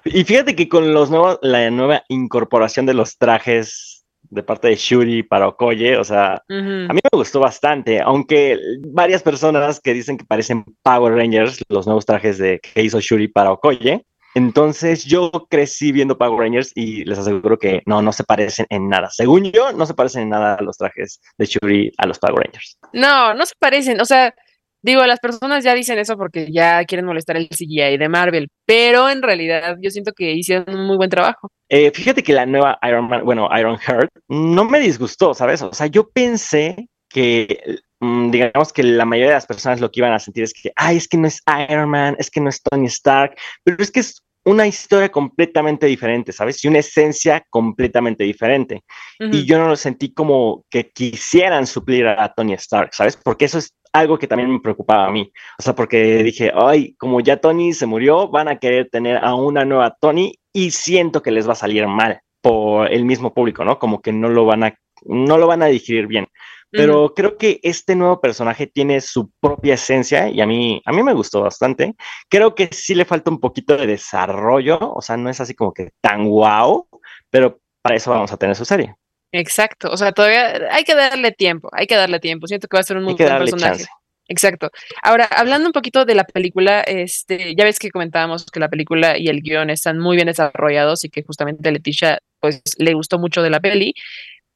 Y 0.05 0.25
fíjate 0.25 0.55
que 0.55 0.69
con 0.69 0.93
los 0.93 1.11
nuevos, 1.11 1.39
la 1.43 1.69
nueva 1.71 2.05
incorporación 2.09 2.87
de 2.87 2.95
los 2.95 3.19
trajes 3.19 4.07
de 4.31 4.43
parte 4.43 4.69
de 4.69 4.77
Shuri 4.77 5.23
para 5.23 5.49
Okoye, 5.49 5.97
o 5.97 6.05
sea, 6.05 6.35
a 6.49 6.93
mí 6.93 7.01
me 7.03 7.19
gustó 7.19 7.41
bastante, 7.41 8.01
aunque 8.01 8.59
varias 8.89 9.23
personas 9.23 9.81
que 9.81 9.95
dicen 9.95 10.17
que 10.17 10.25
parecen 10.25 10.65
Power 10.83 11.15
Rangers, 11.15 11.61
los 11.69 11.87
nuevos 11.87 12.07
trajes 12.07 12.39
de, 12.39 12.61
que 12.61 12.83
hizo 12.83 13.01
Shuri 13.01 13.29
para 13.29 13.53
Okoye, 13.53 14.05
entonces 14.37 15.07
yo 15.07 15.31
crecí 15.49 15.93
viendo 15.93 16.19
Power 16.19 16.39
Rangers 16.39 16.71
y 16.75 17.07
les 17.07 17.19
aseguro 17.19 17.59
que 17.59 17.81
no, 17.87 18.03
no 18.03 18.13
se 18.13 18.23
parecen 18.23 18.67
en 18.69 18.87
nada. 18.87 19.09
Según 19.11 19.45
yo, 19.45 19.73
no 19.73 19.87
se 19.87 19.95
parecen 19.95 20.25
en 20.25 20.29
nada 20.29 20.57
a 20.57 20.63
los 20.63 20.77
trajes 20.77 21.23
de 21.39 21.47
Shuri 21.47 21.91
a 21.97 22.07
los 22.07 22.19
Power 22.19 22.45
Rangers. 22.45 22.77
No, 22.93 23.33
no 23.33 23.47
se 23.47 23.55
parecen. 23.59 23.99
O 23.99 24.05
sea, 24.05 24.35
digo, 24.83 25.07
las 25.07 25.21
personas 25.21 25.65
ya 25.65 25.75
dicen 25.75 25.99
eso 25.99 26.19
porque 26.19 26.53
ya 26.53 26.85
quieren 26.85 27.07
molestar 27.07 27.39
el 27.39 27.49
CGI 27.49 27.97
de 27.97 28.11
Marvel, 28.11 28.49
pero 28.67 29.09
en 29.09 29.23
realidad 29.23 29.79
yo 29.81 29.91
siento 29.91 30.13
que 30.13 30.33
hicieron 30.33 30.67
un 30.69 30.87
muy 30.87 30.99
buen 30.99 31.09
trabajo. 31.09 31.51
Eh, 31.71 31.91
fíjate 31.95 32.23
que 32.23 32.35
la 32.35 32.45
nueva 32.45 32.79
Iron 32.87 33.09
Man, 33.09 33.25
bueno, 33.25 33.49
Iron 33.59 33.79
Heart, 33.79 34.11
no 34.29 34.67
me 34.67 34.81
disgustó, 34.81 35.33
¿sabes? 35.33 35.63
O 35.63 35.73
sea, 35.73 35.87
yo 35.87 36.11
pensé 36.11 36.91
que 37.09 37.79
mm, 38.01 38.31
digamos 38.31 38.75
que 38.75 38.83
la 38.83 39.07
mayoría 39.07 39.31
de 39.31 39.37
las 39.37 39.47
personas 39.47 39.81
lo 39.81 39.91
que 39.91 40.01
iban 40.01 40.13
a 40.13 40.19
sentir 40.19 40.45
es 40.45 40.53
que, 40.53 40.73
ay, 40.77 40.99
es 40.99 41.09
que 41.09 41.17
no 41.17 41.27
es 41.27 41.41
Iron 41.71 41.89
Man, 41.89 42.17
es 42.19 42.31
que 42.31 42.43
no 42.43 42.51
es 42.51 42.61
Tony 42.63 42.89
Stark, 42.89 43.35
pero 43.65 43.83
es 43.83 43.91
que 43.91 44.01
es 44.01 44.23
una 44.47 44.67
historia 44.67 45.11
completamente 45.11 45.87
diferente, 45.87 46.33
¿sabes? 46.33 46.65
Y 46.65 46.69
una 46.69 46.79
esencia 46.79 47.45
completamente 47.51 48.23
diferente. 48.23 48.85
Y 49.19 49.45
yo 49.45 49.59
no 49.59 49.69
lo 49.69 49.75
sentí 49.75 50.15
como 50.15 50.65
que 50.71 50.91
quisieran 50.91 51.67
suplir 51.67 52.07
a 52.07 52.33
Tony 52.33 52.53
Stark, 52.55 52.95
¿sabes? 52.95 53.17
Porque 53.17 53.47
eso 53.47 53.59
es 53.59 53.75
algo 53.93 54.19
que 54.19 54.29
también 54.29 54.53
me 54.53 54.61
preocupaba 54.61 55.07
a 55.07 55.11
mí. 55.11 55.33
O 55.59 55.63
sea, 55.63 55.75
porque 55.75 56.23
dije, 56.23 56.53
ay, 56.55 56.95
como 56.95 57.21
ya 57.21 57.39
Tony 57.39 57.73
se 57.73 57.87
murió, 57.87 58.29
van 58.29 58.47
a 58.47 58.59
querer 58.59 58.89
tener 58.89 59.17
a 59.17 59.35
una 59.35 59.65
nueva 59.65 59.97
Tony 60.01 60.39
y 60.53 60.71
siento 60.71 61.23
que 61.23 61.33
les 61.33 61.49
va 61.49 61.53
a 61.53 61.57
salir 61.57 61.85
mal 61.89 62.21
por 62.41 62.93
el 62.93 63.05
mismo 63.05 63.35
público, 63.35 63.65
¿no? 63.65 63.81
Como 63.81 64.01
que 64.01 64.13
no 64.13 64.29
lo 64.29 64.45
van 64.45 64.63
a, 64.63 64.79
no 65.07 65.39
lo 65.39 65.49
van 65.49 65.65
a 65.65 65.67
digerir 65.67 66.07
bien. 66.07 66.29
Pero 66.77 67.15
creo 67.15 67.37
que 67.37 67.61
este 67.63 67.97
nuevo 67.97 68.21
personaje 68.21 68.67
tiene 68.67 69.01
su 69.01 69.31
propia 69.41 69.75
esencia 69.75 70.29
y 70.29 70.41
a 70.41 70.47
mí, 70.47 70.81
a 70.85 70.93
mí 70.93 71.03
me 71.03 71.15
gustó 71.15 71.43
bastante. 71.43 71.95
Creo 72.29 72.55
que 72.55 72.69
sí 72.73 72.95
le 72.95 73.05
falta 73.05 73.31
un 73.31 73.41
poquito 73.41 73.77
de 73.77 73.87
desarrollo, 73.87 74.79
o 74.81 75.03
sea, 75.03 75.17
no 75.17 75.31
es 75.31 75.41
así 75.41 75.55
como 75.55 75.73
que 75.73 75.91
tan 76.01 76.29
guau, 76.29 76.89
pero 77.31 77.61
para 77.83 77.97
eso 77.97 78.11
vamos 78.11 78.33
a 78.33 78.37
tener 78.37 78.57
su 78.57 78.65
serie. 78.65 78.95
Exacto, 79.33 79.91
o 79.91 79.97
sea, 79.97 80.13
todavía 80.13 80.69
hay 80.71 80.85
que 80.85 80.95
darle 80.95 81.33
tiempo, 81.33 81.69
hay 81.73 81.87
que 81.87 81.97
darle 81.97 82.21
tiempo. 82.21 82.47
Siento 82.47 82.69
que 82.69 82.77
va 82.77 82.81
a 82.81 82.85
ser 82.85 82.97
un 82.97 83.05
muy 83.05 83.15
buen 83.15 83.39
personaje. 83.39 83.85
Exacto. 84.29 84.71
Ahora, 85.03 85.27
hablando 85.27 85.69
un 85.69 85.73
poquito 85.73 86.05
de 86.05 86.15
la 86.15 86.25
película, 86.25 86.81
este, 86.81 87.55
ya 87.55 87.65
ves 87.65 87.79
que 87.79 87.91
comentábamos 87.91 88.47
que 88.47 88.59
la 88.59 88.69
película 88.69 89.17
y 89.17 89.29
el 89.29 89.41
guion 89.41 89.71
están 89.71 89.99
muy 89.99 90.17
bien 90.17 90.27
desarrollados 90.27 91.05
y 91.05 91.11
que 91.11 91.23
justamente 91.23 91.71
Leticia, 91.71 92.19
pues, 92.41 92.63
le 92.79 92.95
gustó 92.95 93.19
mucho 93.19 93.43
de 93.43 93.51
la 93.51 93.61
peli. 93.61 93.95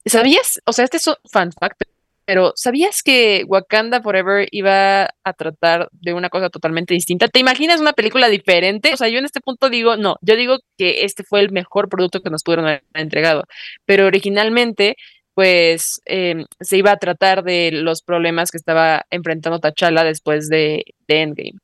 ¿Sabías? 0.04 0.60
O 0.64 0.72
sea, 0.72 0.84
este 0.84 0.96
es 0.96 1.06
un 1.06 1.14
fan 1.30 1.52
fact, 1.52 1.82
pero 2.30 2.52
¿sabías 2.54 3.02
que 3.02 3.42
Wakanda 3.48 4.02
Forever 4.02 4.46
iba 4.52 5.02
a 5.24 5.32
tratar 5.36 5.88
de 5.90 6.14
una 6.14 6.28
cosa 6.30 6.48
totalmente 6.48 6.94
distinta? 6.94 7.26
¿Te 7.26 7.40
imaginas 7.40 7.80
una 7.80 7.92
película 7.92 8.28
diferente? 8.28 8.94
O 8.94 8.96
sea, 8.96 9.08
yo 9.08 9.18
en 9.18 9.24
este 9.24 9.40
punto 9.40 9.68
digo, 9.68 9.96
no, 9.96 10.14
yo 10.20 10.36
digo 10.36 10.58
que 10.78 11.04
este 11.04 11.24
fue 11.24 11.40
el 11.40 11.50
mejor 11.50 11.88
producto 11.88 12.20
que 12.20 12.30
nos 12.30 12.44
pudieron 12.44 12.66
haber 12.66 12.84
entregado, 12.94 13.46
pero 13.84 14.06
originalmente 14.06 14.94
pues 15.34 16.00
em, 16.04 16.44
se 16.60 16.76
iba 16.76 16.92
a 16.92 16.98
tratar 16.98 17.42
de 17.42 17.72
los 17.72 18.00
problemas 18.00 18.52
que 18.52 18.58
estaba 18.58 19.02
enfrentando 19.10 19.58
T'Challa 19.58 20.04
después 20.04 20.48
de, 20.48 20.84
de 21.08 21.22
Endgame. 21.22 21.58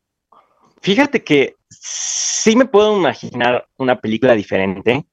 Fíjate 0.82 1.22
que 1.22 1.54
sí 1.70 2.56
me 2.56 2.64
puedo 2.64 2.96
imaginar 2.96 3.68
una 3.76 4.00
película 4.00 4.34
diferente, 4.34 5.04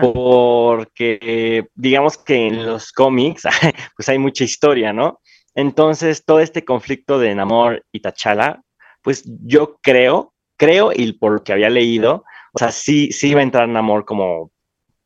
porque 0.00 1.66
digamos 1.74 2.18
que 2.18 2.46
en 2.46 2.66
los 2.66 2.92
cómics 2.92 3.44
pues 3.96 4.08
hay 4.08 4.18
mucha 4.18 4.44
historia, 4.44 4.92
¿no? 4.92 5.20
Entonces 5.54 6.24
todo 6.24 6.40
este 6.40 6.64
conflicto 6.64 7.18
de 7.18 7.34
Namor 7.34 7.84
y 7.92 8.00
T'Challa, 8.00 8.60
pues 9.02 9.24
yo 9.26 9.78
creo, 9.82 10.32
creo 10.56 10.92
y 10.94 11.12
por 11.12 11.32
lo 11.32 11.44
que 11.44 11.52
había 11.52 11.70
leído, 11.70 12.24
o 12.52 12.58
sea, 12.58 12.70
sí, 12.70 13.10
sí 13.12 13.30
iba 13.30 13.40
a 13.40 13.44
entrar 13.44 13.68
Namor 13.68 14.04
como, 14.04 14.50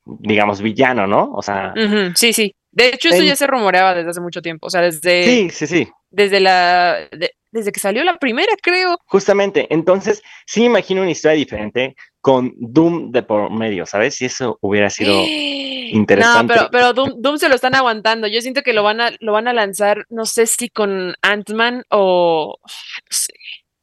digamos, 0.05 0.61
villano, 0.61 1.07
¿no? 1.07 1.33
O 1.33 1.43
sea... 1.43 1.73
sí, 2.15 2.33
sí. 2.33 2.55
De 2.73 2.89
hecho, 2.89 3.09
eso 3.09 3.23
ya 3.23 3.37
se 3.37 3.47
rumoreaba 3.47 3.95
desde 3.95 4.11
hace 4.11 4.21
mucho 4.21 4.43
tiempo, 4.43 4.67
o 4.67 4.71
sea, 4.71 4.81
desde... 4.81 5.25
Sí, 5.25 5.51
sí, 5.51 5.67
sí. 5.67 5.89
Desde 6.11 6.41
la 6.41 7.09
desde 7.55 7.71
que 7.71 7.79
salió 7.79 8.03
la 8.03 8.19
primera, 8.19 8.53
creo. 8.61 8.99
Justamente, 9.07 9.69
entonces 9.73 10.25
sí 10.45 10.65
imagino 10.65 11.03
una 11.03 11.13
historia 11.13 11.37
diferente 11.37 11.95
con 12.25 12.55
Doom 12.57 13.11
de 13.11 13.23
por 13.23 13.51
medio, 13.51 13.85
¿sabes? 13.85 14.15
Si 14.15 14.25
eso 14.25 14.57
hubiera 14.63 14.89
sido 14.89 15.13
interesante. 15.93 16.55
No, 16.55 16.71
pero, 16.71 16.95
pero 16.95 17.15
Doom, 17.17 17.37
se 17.37 17.51
lo 17.51 17.55
están 17.55 17.75
aguantando. 17.75 18.27
Yo 18.29 18.41
siento 18.41 18.63
que 18.63 18.73
lo 18.73 18.83
van 18.83 19.03
a, 19.03 19.11
lo 19.21 19.33
van 19.33 19.47
a 19.47 19.53
lanzar, 19.53 20.07
no 20.09 20.25
sé 20.25 20.47
si 20.47 20.71
con 20.71 21.15
Ant-Man 21.21 21.85
o 21.91 22.57
no 22.63 23.11
sé. 23.11 23.35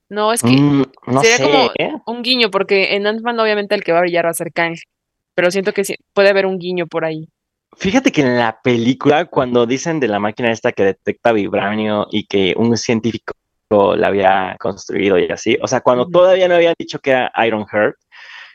No, 0.10 0.34
es 0.34 0.41
que 0.41 0.49
mm, 0.49 0.86
sería 1.21 1.45
como 1.45 1.71
¿eh? 1.77 1.93
un 2.08 2.23
guiño, 2.23 2.49
porque 2.49 2.95
en 2.95 3.06
Ant-Man 3.06 3.39
obviamente 3.39 3.75
el 3.75 3.84
que 3.84 3.91
va 3.91 3.99
a 3.99 4.01
brillar 4.01 4.25
va 4.25 4.32
a 4.32 4.34
ser 4.34 4.51
Kang. 4.51 4.75
Pero 5.36 5.51
siento 5.51 5.71
que 5.71 5.86
sí, 5.86 5.95
puede 6.12 6.30
haber 6.30 6.47
un 6.47 6.58
guiño 6.58 6.88
por 6.88 7.06
ahí. 7.06 7.30
Fíjate 7.77 8.12
que 8.12 8.21
en 8.21 8.39
la 8.39 8.60
película, 8.63 9.25
cuando 9.25 9.67
dicen 9.67 9.99
de 9.99 10.08
la 10.08 10.19
máquina 10.19 10.51
esta 10.51 10.71
que 10.71 10.84
detecta 10.84 11.32
vibranio 11.32 12.08
y 12.10 12.25
que 12.25 12.56
un 12.58 12.75
científico 12.75 13.36
la 13.95 14.08
había 14.08 14.58
construido 14.60 15.19
y 15.19 15.30
así. 15.30 15.60
O 15.62 15.67
sea, 15.67 15.82
cuando 15.82 16.08
todavía 16.08 16.47
no 16.47 16.56
habían 16.56 16.73
dicho 16.77 16.99
que 16.99 17.12
era 17.12 17.32
Iron 17.45 17.65
Heart, 17.67 17.95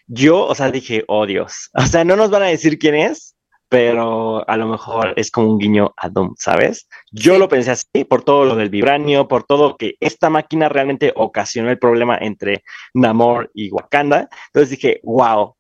yo, 0.06 0.44
o 0.44 0.54
sea, 0.54 0.70
dije, 0.70 1.04
oh 1.08 1.26
Dios. 1.26 1.70
O 1.74 1.86
sea, 1.86 2.04
no 2.04 2.16
nos 2.16 2.30
van 2.30 2.42
a 2.42 2.46
decir 2.46 2.78
quién 2.78 2.94
es, 2.94 3.36
pero 3.68 4.48
a 4.48 4.56
lo 4.56 4.68
mejor 4.68 5.14
es 5.16 5.30
como 5.30 5.50
un 5.50 5.58
guiño 5.58 5.92
a 5.96 6.08
Doom, 6.08 6.34
¿sabes? 6.38 6.88
Yo 7.10 7.38
lo 7.38 7.48
pensé 7.48 7.72
así 7.72 8.04
por 8.08 8.22
todo 8.22 8.44
lo 8.44 8.54
del 8.54 8.70
vibranio, 8.70 9.26
por 9.28 9.44
todo 9.44 9.76
que 9.76 9.96
esta 10.00 10.30
máquina 10.30 10.68
realmente 10.68 11.12
ocasionó 11.16 11.70
el 11.70 11.78
problema 11.78 12.16
entre 12.18 12.62
Namor 12.94 13.50
y 13.54 13.70
Wakanda. 13.70 14.28
Entonces 14.48 14.70
dije, 14.70 15.00
wow, 15.02 15.54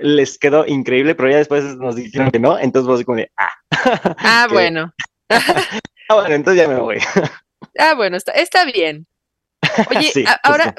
les 0.00 0.38
quedó 0.38 0.66
increíble, 0.66 1.14
pero 1.14 1.30
ya 1.30 1.36
después 1.38 1.76
nos 1.76 1.96
dijeron 1.96 2.30
que 2.30 2.40
no, 2.40 2.58
entonces 2.58 2.88
vos 2.88 3.04
como 3.04 3.18
de, 3.18 3.30
ah. 3.36 3.52
Ah, 4.18 4.48
bueno. 4.50 4.92
ah, 5.30 6.14
bueno, 6.14 6.34
entonces 6.34 6.62
ya 6.62 6.68
me 6.68 6.80
voy. 6.80 6.98
Ah, 7.78 7.94
bueno, 7.94 8.16
está, 8.16 8.32
está 8.32 8.64
bien. 8.64 9.06
Oye, 9.90 10.12
ahora 10.42 10.74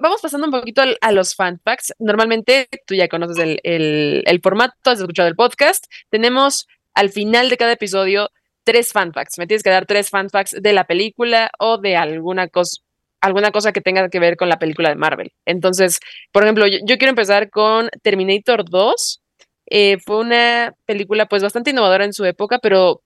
vamos 0.00 0.20
pasando 0.20 0.46
un 0.46 0.52
poquito 0.52 0.82
a, 1.00 1.12
los 1.12 1.34
fan 1.34 1.60
facts. 1.62 1.92
Normalmente 1.98 2.68
tú 2.86 2.94
ya 2.94 3.08
conoces 3.08 3.58
el, 3.62 4.40
formato, 4.42 4.90
has 4.90 5.00
escuchado 5.00 5.28
el 5.28 5.36
podcast. 5.36 5.86
Tenemos 6.10 6.66
al 6.94 7.10
final 7.10 7.50
de 7.50 7.56
cada 7.56 7.72
episodio 7.72 8.30
tres 8.64 8.92
fan 8.92 9.12
facts. 9.12 9.38
Me 9.38 9.46
tienes 9.46 9.62
que 9.62 9.70
dar 9.70 9.86
tres 9.86 10.10
fan 10.10 10.30
facts 10.30 10.56
de 10.60 10.72
la 10.72 10.84
película 10.84 11.50
o 11.58 11.78
de 11.78 11.96
alguna 11.96 12.48
cosa 12.48 12.82
alguna 13.20 13.50
cosa 13.50 13.72
que 13.72 13.80
tenga 13.80 14.08
que 14.08 14.20
ver 14.20 14.36
con 14.36 14.48
la 14.48 14.60
película 14.60 14.90
de 14.90 14.94
Marvel. 14.94 15.32
Entonces, 15.44 15.98
por 16.30 16.44
ejemplo, 16.44 16.68
yo, 16.68 16.98
quiero 16.98 17.10
empezar 17.10 17.50
con 17.50 17.90
Terminator 18.02 18.64
2. 18.64 19.22
Eh, 19.70 19.98
fue 19.98 20.18
una 20.18 20.74
película 20.86 21.26
pues 21.26 21.42
bastante 21.42 21.70
innovadora 21.70 22.04
en 22.04 22.12
su 22.12 22.24
época, 22.24 22.60
pero 22.60 23.02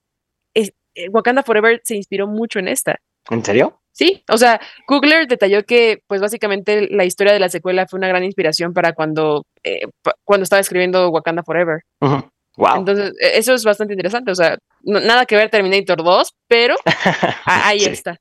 eh, 0.55 1.09
Wakanda 1.11 1.42
Forever 1.42 1.81
se 1.83 1.97
inspiró 1.97 2.27
mucho 2.27 2.59
en 2.59 2.68
esta. 2.68 3.01
¿En 3.31 3.45
serio? 3.45 3.82
Sí, 3.92 4.24
o 4.31 4.38
sea, 4.38 4.61
Kugler 4.87 5.26
detalló 5.28 5.64
que, 5.64 6.02
pues 6.07 6.20
básicamente 6.20 6.88
la 6.90 7.05
historia 7.05 7.33
de 7.33 7.38
la 7.38 7.50
secuela 7.50 7.87
fue 7.87 7.98
una 7.98 8.09
gran 8.09 8.24
inspiración 8.24 8.72
para 8.72 8.94
cuando, 8.94 9.44
eh, 9.62 9.83
cuando 10.24 10.44
estaba 10.44 10.61
escribiendo 10.61 11.11
Wakanda 11.11 11.42
Forever. 11.42 11.83
Wow. 12.00 12.78
Entonces, 12.78 13.12
e, 13.20 13.38
eso 13.38 13.52
es 13.52 13.64
bastante 13.64 13.92
interesante. 13.92 14.31
O 14.31 14.35
sea, 14.35 14.57
nada 14.83 15.26
que 15.26 15.37
ver 15.37 15.50
Terminator 15.50 16.02
2, 16.02 16.35
pero 16.48 16.74
ahí 17.44 17.85
está. 17.85 18.16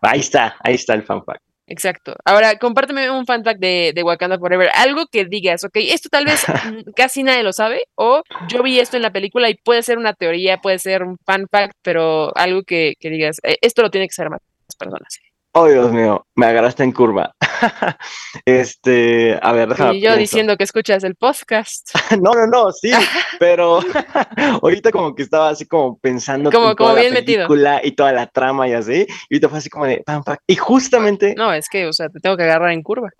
Ahí 0.00 0.20
está, 0.20 0.56
ahí 0.60 0.74
está 0.74 0.94
el 0.94 1.02
fan 1.02 1.24
fact. 1.24 1.42
Exacto. 1.66 2.16
Ahora, 2.24 2.56
compárteme 2.58 3.10
un 3.10 3.26
fan 3.26 3.44
fact 3.44 3.60
de, 3.60 3.92
de, 3.94 4.02
Wakanda 4.02 4.38
Forever. 4.38 4.70
Algo 4.74 5.06
que 5.06 5.24
digas, 5.24 5.62
ok, 5.62 5.76
esto 5.76 6.08
tal 6.08 6.24
vez 6.24 6.44
casi 6.96 7.22
nadie 7.22 7.44
lo 7.44 7.52
sabe, 7.52 7.82
o 7.94 8.22
yo 8.48 8.62
vi 8.62 8.80
esto 8.80 8.96
en 8.96 9.02
la 9.02 9.12
película 9.12 9.48
y 9.48 9.54
puede 9.54 9.82
ser 9.82 9.98
una 9.98 10.14
teoría, 10.14 10.58
puede 10.58 10.80
ser 10.80 11.04
un 11.04 11.16
fan 11.24 11.46
fact, 11.48 11.74
pero 11.82 12.36
algo 12.36 12.62
que, 12.64 12.94
que 12.98 13.10
digas, 13.10 13.38
eh, 13.44 13.56
esto 13.60 13.82
lo 13.82 13.90
tiene 13.90 14.08
que 14.08 14.14
ser 14.14 14.30
más 14.30 14.40
personas. 14.76 15.18
Oh, 15.52 15.66
Dios 15.66 15.90
mío, 15.92 16.24
me 16.36 16.46
agarraste 16.46 16.84
en 16.84 16.92
curva. 16.92 17.34
este, 18.44 19.36
a 19.42 19.52
ver, 19.52 19.68
déjame. 19.68 19.96
Y 19.96 20.00
yo 20.00 20.16
diciendo 20.16 20.56
que 20.56 20.62
escuchas 20.62 21.02
el 21.02 21.16
podcast. 21.16 21.90
no, 22.20 22.34
no, 22.34 22.46
no, 22.46 22.70
sí, 22.70 22.92
pero 23.40 23.80
ahorita 24.62 24.92
como 24.92 25.12
que 25.16 25.24
estaba 25.24 25.48
así 25.48 25.66
como 25.66 25.98
pensando 25.98 26.52
como, 26.52 26.76
como 26.76 26.90
toda 26.90 27.00
bien 27.00 27.14
la 27.14 27.20
película 27.20 27.70
metido. 27.74 27.88
y 27.88 27.96
toda 27.96 28.12
la 28.12 28.28
trama 28.28 28.68
y 28.68 28.74
así, 28.74 29.06
y 29.28 29.34
ahorita 29.34 29.48
fue 29.48 29.58
así 29.58 29.68
como 29.68 29.86
de 29.86 30.02
pam, 30.06 30.22
pam. 30.22 30.36
Y 30.46 30.54
justamente. 30.54 31.34
No, 31.36 31.52
es 31.52 31.68
que, 31.68 31.88
o 31.88 31.92
sea, 31.92 32.08
te 32.08 32.20
tengo 32.20 32.36
que 32.36 32.44
agarrar 32.44 32.70
en 32.70 32.84
curva. 32.84 33.10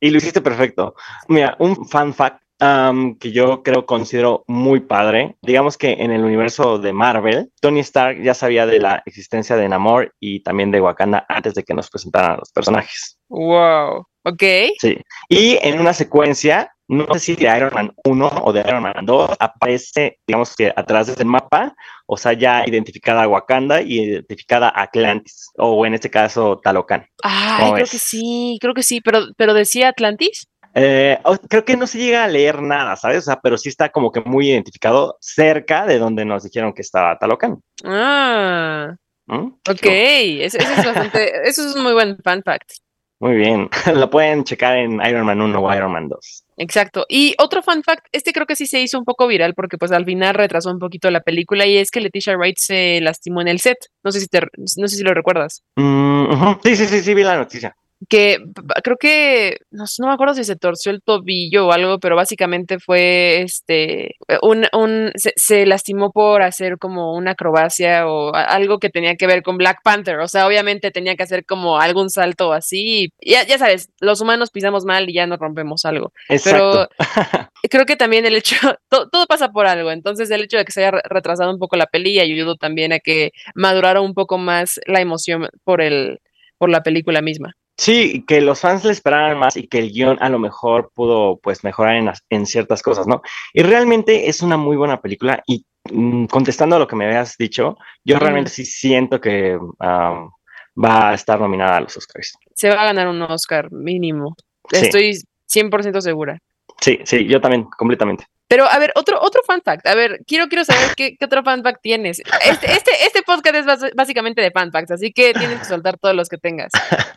y 0.00 0.08
lo 0.08 0.16
hiciste 0.16 0.40
perfecto. 0.40 0.94
Mira, 1.28 1.54
un 1.58 1.86
fan 1.86 2.14
fact 2.14 2.40
Um, 2.62 3.18
que 3.18 3.32
yo 3.32 3.64
creo 3.64 3.86
considero 3.86 4.44
muy 4.46 4.78
padre. 4.78 5.34
Digamos 5.42 5.76
que 5.76 5.94
en 5.94 6.12
el 6.12 6.22
universo 6.22 6.78
de 6.78 6.92
Marvel, 6.92 7.50
Tony 7.60 7.80
Stark 7.80 8.22
ya 8.22 8.34
sabía 8.34 8.66
de 8.66 8.78
la 8.78 9.02
existencia 9.04 9.56
de 9.56 9.68
Namor 9.68 10.14
y 10.20 10.44
también 10.44 10.70
de 10.70 10.80
Wakanda 10.80 11.26
antes 11.28 11.54
de 11.54 11.64
que 11.64 11.74
nos 11.74 11.90
presentaran 11.90 12.34
a 12.34 12.36
los 12.36 12.52
personajes. 12.52 13.18
Wow, 13.28 14.06
ok. 14.22 14.42
Sí, 14.78 14.96
y 15.28 15.58
en 15.60 15.80
una 15.80 15.92
secuencia, 15.92 16.72
no 16.86 17.12
sé 17.14 17.18
si 17.18 17.34
de 17.34 17.56
Iron 17.56 17.74
Man 17.74 17.92
1 18.04 18.28
o 18.44 18.52
de 18.52 18.60
Iron 18.60 18.84
Man 18.84 19.06
2, 19.06 19.30
aparece, 19.40 20.20
digamos 20.24 20.54
que 20.54 20.72
atrás 20.76 21.16
del 21.16 21.26
mapa, 21.26 21.74
o 22.06 22.16
sea, 22.16 22.32
ya 22.34 22.62
identificada 22.64 23.26
Wakanda 23.26 23.82
y 23.82 24.02
identificada 24.02 24.72
Atlantis, 24.72 25.50
o 25.56 25.84
en 25.84 25.94
este 25.94 26.10
caso 26.10 26.60
Talocan. 26.62 27.08
Ah, 27.24 27.72
creo 27.74 27.86
que 27.86 27.98
sí, 27.98 28.58
creo 28.60 28.74
que 28.74 28.84
sí, 28.84 29.00
pero, 29.00 29.24
pero 29.36 29.52
decía 29.52 29.88
Atlantis. 29.88 30.46
Eh, 30.74 31.18
creo 31.48 31.64
que 31.64 31.76
no 31.76 31.86
se 31.86 31.98
llega 31.98 32.24
a 32.24 32.28
leer 32.28 32.62
nada, 32.62 32.96
¿sabes? 32.96 33.18
O 33.18 33.22
sea, 33.22 33.40
pero 33.40 33.58
sí 33.58 33.68
está 33.68 33.90
como 33.90 34.10
que 34.10 34.20
muy 34.20 34.50
identificado 34.50 35.16
cerca 35.20 35.86
de 35.86 35.98
donde 35.98 36.24
nos 36.24 36.44
dijeron 36.44 36.72
que 36.72 36.82
estaba 36.82 37.18
Talocan. 37.18 37.60
Ah, 37.84 38.94
¿Mm? 39.26 39.46
ok. 39.68 39.86
Eso, 39.86 40.58
eso, 40.58 40.72
es 40.72 40.86
bastante, 40.86 41.30
eso 41.48 41.68
es 41.68 41.74
un 41.74 41.82
muy 41.82 41.92
buen 41.92 42.16
fan 42.22 42.42
fact. 42.42 42.72
Muy 43.20 43.36
bien. 43.36 43.68
Lo 43.94 44.10
pueden 44.10 44.42
checar 44.44 44.78
en 44.78 45.00
Iron 45.06 45.26
Man 45.26 45.40
1 45.40 45.60
o 45.60 45.74
Iron 45.74 45.92
Man 45.92 46.08
2. 46.08 46.44
Exacto. 46.56 47.06
Y 47.08 47.34
otro 47.38 47.62
fan 47.62 47.82
fact, 47.82 48.06
este 48.10 48.32
creo 48.32 48.46
que 48.46 48.56
sí 48.56 48.66
se 48.66 48.80
hizo 48.80 48.98
un 48.98 49.04
poco 49.04 49.26
viral 49.28 49.54
porque 49.54 49.78
pues 49.78 49.92
al 49.92 50.04
final 50.04 50.34
retrasó 50.34 50.70
un 50.70 50.78
poquito 50.78 51.10
la 51.10 51.20
película 51.20 51.66
y 51.66 51.76
es 51.76 51.90
que 51.90 52.00
Leticia 52.00 52.36
Wright 52.36 52.56
se 52.58 53.00
lastimó 53.00 53.40
en 53.40 53.48
el 53.48 53.60
set. 53.60 53.78
No 54.02 54.10
sé 54.10 54.20
si 54.20 54.26
te, 54.26 54.40
no 54.56 54.88
sé 54.88 54.96
si 54.96 55.04
lo 55.04 55.14
recuerdas. 55.14 55.62
Mm, 55.76 56.22
uh 56.24 56.34
-huh. 56.34 56.58
Sí, 56.64 56.76
sí, 56.76 56.86
sí, 56.86 57.00
sí, 57.02 57.14
vi 57.14 57.22
la 57.22 57.36
noticia 57.36 57.76
que 58.08 58.38
creo 58.82 58.96
que 58.96 59.58
no, 59.70 59.84
no, 59.98 60.06
me 60.06 60.14
acuerdo 60.14 60.34
si 60.34 60.44
se 60.44 60.56
torció 60.56 60.92
el 60.92 61.02
tobillo 61.02 61.66
o 61.66 61.72
algo, 61.72 61.98
pero 61.98 62.16
básicamente 62.16 62.78
fue 62.78 63.42
este 63.42 64.16
un, 64.42 64.66
un 64.72 65.12
se, 65.14 65.32
se, 65.36 65.66
lastimó 65.66 66.10
por 66.10 66.42
hacer 66.42 66.78
como 66.78 67.14
una 67.14 67.32
acrobacia 67.32 68.06
o 68.06 68.34
algo 68.34 68.78
que 68.78 68.90
tenía 68.90 69.16
que 69.16 69.26
ver 69.26 69.42
con 69.42 69.58
Black 69.58 69.80
Panther. 69.82 70.18
O 70.20 70.28
sea, 70.28 70.46
obviamente 70.46 70.90
tenía 70.90 71.16
que 71.16 71.22
hacer 71.22 71.44
como 71.44 71.78
algún 71.78 72.10
salto 72.10 72.52
así. 72.52 73.10
Ya, 73.20 73.44
ya 73.46 73.58
sabes, 73.58 73.90
los 74.00 74.20
humanos 74.20 74.50
pisamos 74.50 74.84
mal 74.84 75.08
y 75.08 75.14
ya 75.14 75.26
nos 75.26 75.38
rompemos 75.38 75.84
algo. 75.84 76.12
Exacto. 76.28 76.88
Pero 76.98 77.08
creo 77.70 77.86
que 77.86 77.96
también 77.96 78.26
el 78.26 78.36
hecho, 78.36 78.56
todo, 78.88 79.08
todo, 79.08 79.26
pasa 79.26 79.50
por 79.50 79.66
algo. 79.66 79.90
Entonces, 79.90 80.30
el 80.30 80.42
hecho 80.42 80.58
de 80.58 80.64
que 80.64 80.72
se 80.72 80.84
haya 80.84 81.00
retrasado 81.08 81.50
un 81.50 81.58
poco 81.58 81.76
la 81.76 81.86
peli 81.86 82.18
ayudó 82.20 82.56
también 82.56 82.92
a 82.92 82.98
que 82.98 83.30
madurara 83.54 84.00
un 84.00 84.14
poco 84.14 84.38
más 84.38 84.80
la 84.86 85.00
emoción 85.00 85.48
por 85.64 85.80
el 85.80 86.18
por 86.62 86.70
la 86.70 86.84
película 86.84 87.22
misma. 87.22 87.56
Sí, 87.76 88.24
que 88.26 88.40
los 88.40 88.60
fans 88.60 88.84
le 88.84 88.92
esperaran 88.92 89.38
más 89.38 89.56
y 89.56 89.66
que 89.66 89.78
el 89.78 89.92
guion 89.92 90.18
a 90.20 90.28
lo 90.28 90.38
mejor 90.38 90.90
pudo 90.94 91.38
pues 91.42 91.64
mejorar 91.64 91.96
en, 91.96 92.10
en 92.28 92.46
ciertas 92.46 92.82
cosas, 92.82 93.06
¿no? 93.06 93.22
Y 93.54 93.62
realmente 93.62 94.28
es 94.28 94.42
una 94.42 94.56
muy 94.56 94.76
buena 94.76 95.00
película 95.00 95.42
y 95.46 95.64
mm, 95.90 96.26
contestando 96.26 96.76
a 96.76 96.78
lo 96.78 96.86
que 96.86 96.96
me 96.96 97.06
habías 97.06 97.36
dicho, 97.36 97.76
yo 98.04 98.16
mm. 98.16 98.20
realmente 98.20 98.50
sí 98.50 98.64
siento 98.64 99.20
que 99.20 99.56
um, 99.56 100.30
va 100.76 101.10
a 101.10 101.14
estar 101.14 101.40
nominada 101.40 101.78
a 101.78 101.80
los 101.80 101.96
Oscars. 101.96 102.34
Se 102.54 102.68
va 102.68 102.82
a 102.82 102.86
ganar 102.86 103.08
un 103.08 103.22
Oscar 103.22 103.72
mínimo. 103.72 104.36
Sí. 104.70 104.84
Estoy 104.84 105.18
100% 105.52 106.00
segura. 106.00 106.38
Sí, 106.80 106.98
sí, 107.04 107.26
yo 107.26 107.40
también, 107.40 107.64
completamente. 107.64 108.24
Pero, 108.48 108.66
a 108.66 108.78
ver, 108.78 108.92
otro, 108.96 109.18
otro 109.20 109.42
fan 109.46 109.62
fact. 109.62 109.86
A 109.86 109.94
ver, 109.94 110.20
quiero, 110.26 110.48
quiero 110.48 110.64
saber 110.64 110.94
qué, 110.96 111.16
qué 111.16 111.24
otro 111.24 111.42
fan 111.42 111.62
fact 111.62 111.80
tienes. 111.82 112.20
Este, 112.44 112.72
este, 112.72 112.90
este 113.06 113.22
podcast 113.22 113.56
es 113.56 113.94
básicamente 113.94 114.42
de 114.42 114.50
fan 114.50 114.70
facts, 114.70 114.90
así 114.90 115.12
que 115.12 115.32
tienes 115.32 115.60
que 115.60 115.64
soltar 115.64 115.98
todos 115.98 116.14
los 116.14 116.28
que 116.28 116.38
tengas. 116.38 116.70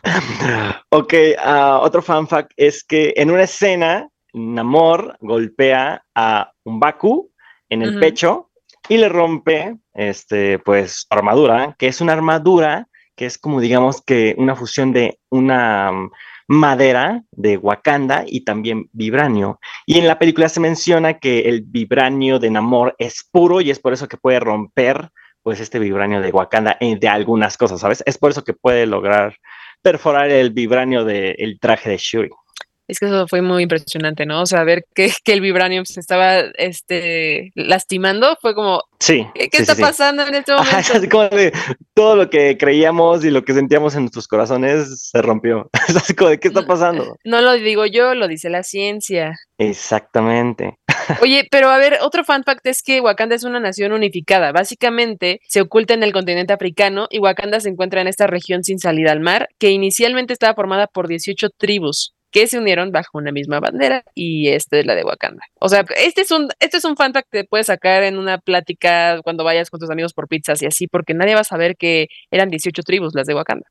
ok, 0.90 1.14
uh, 1.44 1.78
otro 1.82 2.00
fan 2.00 2.26
fact 2.26 2.52
es 2.56 2.82
que 2.82 3.12
en 3.16 3.30
una 3.30 3.42
escena, 3.42 4.08
Namor 4.32 5.16
golpea 5.20 6.04
a 6.14 6.52
un 6.64 6.80
Baku 6.80 7.30
en 7.68 7.82
el 7.82 7.90
uh 7.90 7.98
-huh. 7.98 8.00
pecho 8.00 8.50
y 8.88 8.98
le 8.98 9.08
rompe, 9.08 9.76
este, 9.94 10.58
pues, 10.58 11.06
armadura, 11.10 11.74
que 11.78 11.88
es 11.88 12.00
una 12.00 12.12
armadura 12.12 12.88
que 13.16 13.26
es 13.26 13.38
como, 13.38 13.60
digamos, 13.60 14.02
que 14.02 14.34
una 14.38 14.54
fusión 14.54 14.92
de 14.92 15.18
una 15.30 15.90
madera 16.48 17.22
de 17.32 17.56
Wakanda 17.56 18.24
y 18.26 18.44
también 18.44 18.88
vibranio. 18.92 19.58
Y 19.84 19.98
en 19.98 20.06
la 20.06 20.18
película 20.18 20.48
se 20.48 20.60
menciona 20.60 21.18
que 21.18 21.40
el 21.40 21.62
vibranio 21.62 22.38
de 22.38 22.50
Namor 22.50 22.94
es 22.98 23.28
puro 23.30 23.60
y 23.60 23.70
es 23.70 23.78
por 23.78 23.92
eso 23.92 24.08
que 24.08 24.16
puede 24.16 24.40
romper 24.40 25.10
pues 25.42 25.60
este 25.60 25.78
vibranio 25.78 26.20
de 26.20 26.32
Wakanda 26.32 26.76
de 26.80 27.08
algunas 27.08 27.56
cosas, 27.56 27.80
¿sabes? 27.80 28.02
Es 28.04 28.18
por 28.18 28.32
eso 28.32 28.42
que 28.42 28.52
puede 28.52 28.84
lograr 28.84 29.36
perforar 29.80 30.30
el 30.30 30.50
vibranio 30.50 31.04
del 31.04 31.36
de 31.36 31.58
traje 31.60 31.90
de 31.90 31.98
Shuri. 31.98 32.30
Es 32.88 32.98
que 33.00 33.06
eso 33.06 33.26
fue 33.26 33.42
muy 33.42 33.64
impresionante, 33.64 34.26
¿no? 34.26 34.42
O 34.42 34.46
sea, 34.46 34.62
ver 34.64 34.84
que, 34.94 35.10
que 35.24 35.32
el 35.32 35.40
vibranium 35.40 35.84
se 35.84 36.00
estaba 36.00 36.40
este, 36.56 37.50
lastimando 37.54 38.36
fue 38.40 38.54
como, 38.54 38.82
sí, 39.00 39.26
¿qué, 39.34 39.48
qué 39.48 39.58
sí, 39.58 39.62
está 39.62 39.74
sí, 39.74 39.82
pasando 39.82 40.26
en 40.26 40.34
este 40.34 40.52
momento? 40.56 40.76
Ajá, 40.78 40.98
es 40.98 41.08
como 41.08 41.28
de, 41.28 41.52
todo 41.94 42.16
lo 42.16 42.30
que 42.30 42.56
creíamos 42.58 43.24
y 43.24 43.30
lo 43.30 43.44
que 43.44 43.54
sentíamos 43.54 43.94
en 43.94 44.02
nuestros 44.02 44.28
corazones 44.28 45.10
se 45.10 45.22
rompió. 45.22 45.70
Es 45.88 45.94
así 45.94 46.14
como 46.14 46.30
de, 46.30 46.40
¿qué 46.40 46.48
está 46.48 46.66
pasando? 46.66 47.16
No 47.24 47.40
lo 47.40 47.52
digo 47.52 47.86
yo, 47.86 48.14
lo 48.14 48.26
dice 48.26 48.50
la 48.50 48.64
ciencia. 48.64 49.36
Exactamente. 49.56 50.78
Oye, 51.22 51.46
pero 51.50 51.70
a 51.70 51.78
ver, 51.78 51.98
otro 52.02 52.24
fan 52.24 52.42
fact 52.42 52.66
es 52.66 52.82
que 52.82 53.00
Wakanda 53.00 53.36
es 53.36 53.44
una 53.44 53.60
nación 53.60 53.92
unificada. 53.92 54.50
Básicamente 54.50 55.40
se 55.46 55.60
oculta 55.60 55.94
en 55.94 56.02
el 56.02 56.12
continente 56.12 56.52
africano 56.52 57.06
y 57.10 57.20
Wakanda 57.20 57.60
se 57.60 57.68
encuentra 57.68 58.00
en 58.00 58.08
esta 58.08 58.26
región 58.26 58.64
sin 58.64 58.80
salida 58.80 59.12
al 59.12 59.20
mar, 59.20 59.48
que 59.58 59.70
inicialmente 59.70 60.32
estaba 60.32 60.54
formada 60.54 60.88
por 60.88 61.06
18 61.06 61.50
tribus 61.56 62.15
que 62.36 62.46
se 62.46 62.58
unieron 62.58 62.92
bajo 62.92 63.16
una 63.16 63.32
misma 63.32 63.60
bandera 63.60 64.04
y 64.14 64.50
esta 64.50 64.76
es 64.76 64.84
la 64.84 64.94
de 64.94 65.04
Wakanda. 65.04 65.42
O 65.58 65.70
sea, 65.70 65.86
este 65.96 66.20
es 66.20 66.30
un, 66.30 66.50
este 66.60 66.76
es 66.76 66.84
un 66.84 66.94
fan 66.94 67.14
fact 67.14 67.28
que 67.32 67.44
puedes 67.44 67.68
sacar 67.68 68.02
en 68.02 68.18
una 68.18 68.36
plática 68.36 69.22
cuando 69.22 69.42
vayas 69.42 69.70
con 69.70 69.80
tus 69.80 69.88
amigos 69.88 70.12
por 70.12 70.28
pizzas 70.28 70.60
y 70.60 70.66
así, 70.66 70.86
porque 70.86 71.14
nadie 71.14 71.34
va 71.34 71.40
a 71.40 71.44
saber 71.44 71.76
que 71.78 72.08
eran 72.30 72.50
18 72.50 72.82
tribus 72.82 73.14
las 73.14 73.26
de 73.26 73.34
Wakanda. 73.34 73.66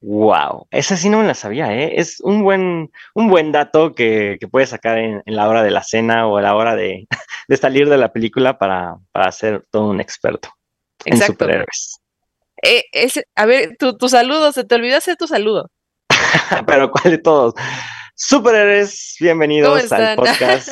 Wow, 0.00 0.66
esa 0.72 0.96
sí 0.96 1.08
no 1.08 1.20
me 1.20 1.28
la 1.28 1.34
sabía, 1.34 1.72
¿eh? 1.78 1.92
Es 2.00 2.18
un 2.22 2.42
buen, 2.42 2.90
un 3.14 3.28
buen 3.28 3.52
dato 3.52 3.94
que, 3.94 4.36
que 4.40 4.48
puedes 4.48 4.70
sacar 4.70 4.98
en, 4.98 5.22
en, 5.24 5.36
la 5.36 5.48
hora 5.48 5.62
de 5.62 5.70
la 5.70 5.84
cena 5.84 6.26
o 6.26 6.38
a 6.38 6.42
la 6.42 6.56
hora 6.56 6.74
de, 6.74 7.06
de 7.46 7.56
salir 7.56 7.88
de 7.88 7.98
la 7.98 8.12
película 8.12 8.58
para, 8.58 8.96
para, 9.12 9.30
ser 9.30 9.64
todo 9.70 9.90
un 9.90 10.00
experto 10.00 10.48
Exacto. 11.04 11.24
en 11.24 11.26
superhéroes. 11.26 12.00
Eh, 12.64 12.82
es, 12.90 13.20
a 13.36 13.46
ver, 13.46 13.76
tu, 13.78 13.96
tu 13.96 14.08
saludo, 14.08 14.50
se 14.50 14.64
te 14.64 14.74
olvidó 14.74 14.96
hacer 14.96 15.14
tu 15.14 15.28
saludo. 15.28 15.70
Pero 16.66 16.90
¿cuál 16.90 17.12
de 17.12 17.18
todos? 17.18 17.54
Superhéroes, 18.14 19.16
bienvenidos 19.20 19.92
al 19.92 20.16
podcast. 20.16 20.70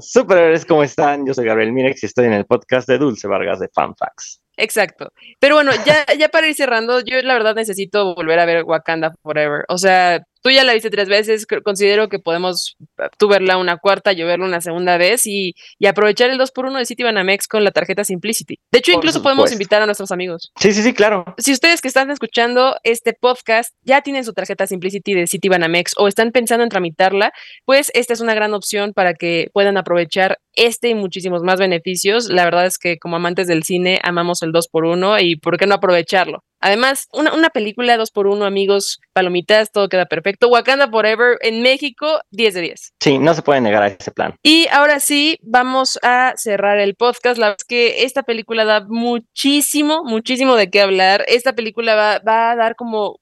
Superhéroes, 0.00 0.64
¿cómo 0.64 0.82
están? 0.82 1.24
Yo 1.26 1.34
soy 1.34 1.46
Gabriel 1.46 1.72
Mirex 1.72 2.02
y 2.02 2.06
estoy 2.06 2.26
en 2.26 2.32
el 2.32 2.46
podcast 2.46 2.88
de 2.88 2.98
Dulce 2.98 3.28
Vargas 3.28 3.60
de 3.60 3.68
FanFacts. 3.68 4.42
Exacto. 4.56 5.12
Pero 5.38 5.54
bueno, 5.54 5.70
ya, 5.86 6.04
ya 6.18 6.28
para 6.28 6.48
ir 6.48 6.54
cerrando, 6.54 7.00
yo 7.00 7.20
la 7.22 7.34
verdad 7.34 7.54
necesito 7.54 8.14
volver 8.14 8.38
a 8.40 8.44
ver 8.44 8.64
Wakanda 8.64 9.12
Forever. 9.22 9.64
O 9.68 9.78
sea, 9.78 10.22
tú 10.42 10.50
ya 10.50 10.64
la 10.64 10.74
viste 10.74 10.90
tres 10.90 11.08
veces, 11.08 11.46
considero 11.64 12.08
que 12.08 12.18
podemos 12.18 12.76
tú 13.18 13.28
verla 13.28 13.56
una 13.56 13.76
cuarta, 13.76 14.12
yo 14.12 14.26
verla 14.26 14.46
una 14.46 14.60
segunda 14.60 14.96
vez 14.96 15.26
y, 15.26 15.54
y 15.78 15.86
aprovechar 15.86 16.30
el 16.30 16.38
2x1 16.38 16.78
de 16.78 16.86
City 16.86 17.02
Banamex 17.02 17.46
con 17.48 17.64
la 17.64 17.70
tarjeta 17.70 18.04
Simplicity. 18.04 18.58
De 18.70 18.78
hecho, 18.78 18.92
Por 18.92 18.98
incluso 18.98 19.18
supuesto. 19.18 19.36
podemos 19.36 19.52
invitar 19.52 19.82
a 19.82 19.86
nuestros 19.86 20.12
amigos. 20.12 20.52
Sí, 20.60 20.72
sí, 20.72 20.82
sí, 20.82 20.92
claro. 20.92 21.24
Si 21.38 21.52
ustedes 21.52 21.80
que 21.80 21.88
están 21.88 22.10
escuchando 22.10 22.76
este 22.84 23.12
podcast 23.12 23.74
ya 23.82 24.02
tienen 24.02 24.24
su 24.24 24.32
tarjeta 24.32 24.66
Simplicity 24.66 25.14
de 25.14 25.26
City 25.26 25.48
Banamex 25.48 25.94
o 25.96 26.08
están 26.08 26.32
pensando 26.32 26.62
en 26.64 26.70
tramitarla, 26.70 27.32
pues 27.64 27.90
esta 27.94 28.12
es 28.12 28.20
una 28.20 28.34
gran 28.34 28.54
opción 28.54 28.92
para 28.92 29.14
que 29.14 29.48
puedan 29.52 29.76
aprovechar 29.76 30.38
este 30.54 30.88
y 30.88 30.94
muchísimos 30.94 31.42
más 31.42 31.58
beneficios. 31.58 32.28
La 32.28 32.44
verdad 32.44 32.66
es 32.66 32.78
que 32.78 32.98
como 32.98 33.16
amantes 33.16 33.46
del 33.46 33.62
cine 33.62 34.00
amamos 34.02 34.42
el 34.42 34.52
2x1 34.52 35.22
y 35.22 35.36
¿por 35.36 35.56
qué 35.56 35.66
no 35.66 35.74
aprovecharlo? 35.74 36.42
Además, 36.60 37.08
una, 37.12 37.34
una 37.34 37.50
película 37.50 37.96
dos 37.96 38.10
por 38.10 38.26
uno, 38.26 38.44
amigos, 38.44 39.00
palomitas, 39.12 39.72
todo 39.72 39.88
queda 39.88 40.06
perfecto. 40.06 40.48
Wakanda 40.48 40.88
Forever 40.88 41.38
en 41.40 41.62
México, 41.62 42.20
10 42.30 42.54
de 42.54 42.60
10. 42.60 42.92
Sí, 43.00 43.18
no 43.18 43.34
se 43.34 43.42
puede 43.42 43.60
negar 43.60 43.82
a 43.82 43.88
ese 43.88 44.10
plan. 44.10 44.34
Y 44.42 44.66
ahora 44.68 45.00
sí, 45.00 45.38
vamos 45.42 45.98
a 46.02 46.34
cerrar 46.36 46.78
el 46.78 46.94
podcast. 46.94 47.38
La 47.38 47.46
verdad 47.46 47.60
es 47.60 47.64
que 47.64 48.04
esta 48.04 48.22
película 48.22 48.64
da 48.64 48.84
muchísimo, 48.86 50.02
muchísimo 50.04 50.56
de 50.56 50.70
qué 50.70 50.80
hablar. 50.80 51.24
Esta 51.28 51.54
película 51.54 51.94
va, 51.94 52.18
va 52.20 52.50
a 52.50 52.56
dar 52.56 52.76
como, 52.76 53.20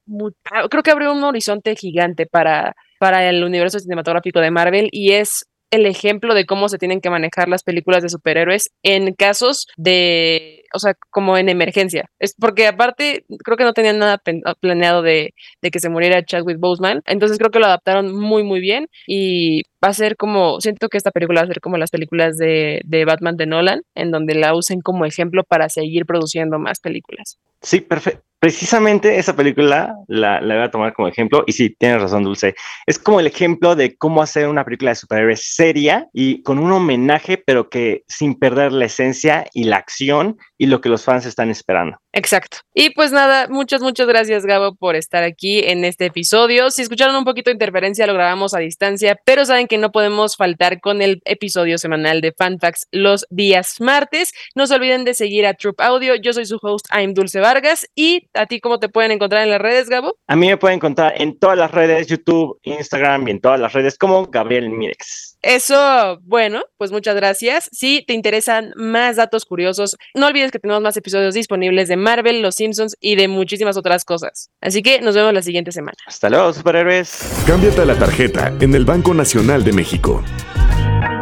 creo 0.69 0.83
que 0.83 0.91
abrió 0.91 1.13
un 1.13 1.23
horizonte 1.23 1.75
gigante 1.75 2.25
para, 2.25 2.75
para 2.99 3.29
el 3.29 3.43
universo 3.43 3.79
cinematográfico 3.79 4.39
de 4.39 4.51
Marvel 4.51 4.89
y 4.91 5.13
es 5.13 5.45
el 5.71 5.85
ejemplo 5.85 6.33
de 6.33 6.45
cómo 6.45 6.67
se 6.67 6.77
tienen 6.77 6.99
que 7.01 7.09
manejar 7.09 7.47
las 7.47 7.63
películas 7.63 8.01
de 8.01 8.09
superhéroes 8.09 8.71
en 8.83 9.13
casos 9.13 9.67
de, 9.77 10.58
o 10.73 10.79
sea, 10.79 10.95
como 11.09 11.37
en 11.37 11.49
emergencia. 11.49 12.09
Es 12.19 12.35
porque 12.35 12.67
aparte 12.67 13.25
creo 13.43 13.57
que 13.57 13.63
no 13.63 13.73
tenían 13.73 13.99
nada 13.99 14.21
planeado 14.59 15.01
de, 15.01 15.33
de 15.61 15.71
que 15.71 15.79
se 15.79 15.89
muriera 15.89 16.23
Chadwick 16.23 16.59
Boseman, 16.59 17.01
entonces 17.05 17.37
creo 17.37 17.51
que 17.51 17.59
lo 17.59 17.65
adaptaron 17.65 18.15
muy 18.15 18.43
muy 18.43 18.59
bien 18.59 18.87
y 19.07 19.63
va 19.83 19.89
a 19.89 19.93
ser 19.93 20.15
como, 20.17 20.59
siento 20.61 20.89
que 20.89 20.97
esta 20.97 21.11
película 21.11 21.41
va 21.41 21.45
a 21.45 21.47
ser 21.47 21.61
como 21.61 21.77
las 21.77 21.91
películas 21.91 22.37
de, 22.37 22.81
de 22.85 23.05
Batman 23.05 23.37
de 23.37 23.45
Nolan, 23.45 23.81
en 23.95 24.11
donde 24.11 24.35
la 24.35 24.53
usen 24.55 24.81
como 24.81 25.05
ejemplo 25.05 25.43
para 25.43 25.69
seguir 25.69 26.05
produciendo 26.05 26.59
más 26.59 26.79
películas. 26.79 27.39
Sí, 27.61 27.81
perfecto. 27.81 28.23
Precisamente 28.39 29.17
esa 29.17 29.35
película 29.35 29.93
la, 30.07 30.39
la, 30.39 30.55
voy 30.55 30.63
a 30.63 30.71
tomar 30.71 30.93
como 30.93 31.09
ejemplo, 31.09 31.43
y 31.45 31.51
sí, 31.51 31.75
tienes 31.77 32.01
razón, 32.01 32.23
Dulce. 32.23 32.55
Es 32.85 32.97
como 32.97 33.19
el 33.19 33.27
ejemplo 33.27 33.75
de 33.75 33.97
cómo 33.97 34.21
hacer 34.21 34.47
una 34.47 34.63
película 34.63 34.91
de 34.91 34.95
superhéroes 34.95 35.41
seria 35.43 36.07
y 36.13 36.41
con 36.43 36.57
un 36.57 36.71
homenaje, 36.71 37.37
pero 37.37 37.69
que 37.69 38.03
sin 38.07 38.35
perder 38.39 38.71
la 38.71 38.85
esencia 38.85 39.45
y 39.53 39.65
la 39.65 39.75
acción 39.75 40.37
y 40.59 40.67
lo 40.67 40.81
que 40.81 40.89
los 40.89 41.03
fans 41.03 41.25
están 41.25 41.49
esperando. 41.49 41.97
Exacto. 42.11 42.57
Y 42.75 42.89
pues 42.89 43.13
nada, 43.13 43.47
muchas, 43.47 43.81
muchas 43.81 44.07
gracias, 44.07 44.45
Gabo, 44.45 44.75
por 44.75 44.97
estar 44.97 45.23
aquí 45.23 45.59
en 45.59 45.85
este 45.85 46.07
episodio. 46.07 46.69
Si 46.69 46.81
escucharon 46.81 47.15
un 47.15 47.23
poquito 47.23 47.49
de 47.49 47.53
interferencia, 47.53 48.05
lo 48.05 48.13
grabamos 48.13 48.53
a 48.53 48.59
distancia, 48.59 49.17
pero 49.25 49.45
saben 49.45 49.67
que 49.67 49.77
no 49.77 49.91
podemos 49.91 50.35
faltar 50.35 50.81
con 50.81 51.01
el 51.01 51.21
episodio 51.23 51.77
semanal 51.77 52.19
de 52.19 52.33
FanFacts 52.33 52.87
los 52.91 53.25
días 53.29 53.79
martes. 53.79 54.33
No 54.53 54.67
se 54.67 54.75
olviden 54.75 55.05
de 55.05 55.13
seguir 55.13 55.47
a 55.47 55.53
Troop 55.53 55.79
Audio. 55.79 56.15
Yo 56.15 56.33
soy 56.33 56.45
su 56.45 56.59
host, 56.61 56.87
I'm 56.91 57.13
Dulce 57.13 57.39
Vargas. 57.39 57.87
¿Y 57.95 58.27
a 58.33 58.45
ti 58.45 58.59
cómo 58.59 58.79
te 58.79 58.89
pueden 58.89 59.11
encontrar 59.11 59.43
en 59.43 59.51
las 59.51 59.61
redes, 59.61 59.87
Gabo? 59.87 60.17
A 60.27 60.35
mí 60.35 60.47
me 60.47 60.57
pueden 60.57 60.75
encontrar 60.75 61.13
en 61.21 61.39
todas 61.39 61.57
las 61.57 61.71
redes, 61.71 62.07
YouTube, 62.07 62.59
Instagram 62.63 63.29
y 63.29 63.31
en 63.31 63.39
todas 63.39 63.61
las 63.61 63.71
redes 63.71 63.97
como 63.97 64.25
Gabriel 64.25 64.69
Mirex. 64.69 65.37
Eso, 65.41 66.19
bueno, 66.23 66.63
pues 66.77 66.91
muchas 66.91 67.15
gracias. 67.15 67.69
Si 67.71 68.03
te 68.05 68.13
interesan 68.13 68.73
más 68.75 69.15
datos 69.15 69.45
curiosos, 69.45 69.95
no 70.13 70.27
olvides 70.27 70.48
que 70.51 70.59
tenemos 70.59 70.81
más 70.81 70.97
episodios 70.97 71.33
disponibles 71.33 71.87
de 71.87 71.97
Marvel, 71.97 72.41
Los 72.41 72.55
Simpsons 72.55 72.95
y 72.99 73.15
de 73.15 73.27
muchísimas 73.27 73.77
otras 73.77 74.05
cosas. 74.05 74.49
Así 74.61 74.81
que 74.81 75.01
nos 75.01 75.15
vemos 75.15 75.33
la 75.33 75.41
siguiente 75.41 75.71
semana. 75.71 75.97
Hasta 76.05 76.29
luego, 76.29 76.53
superhéroes. 76.53 77.19
Cámbiate 77.45 77.85
la 77.85 77.95
tarjeta 77.95 78.53
en 78.59 78.75
el 78.75 78.85
Banco 78.85 79.13
Nacional 79.13 79.63
de 79.63 79.73
México. 79.73 80.23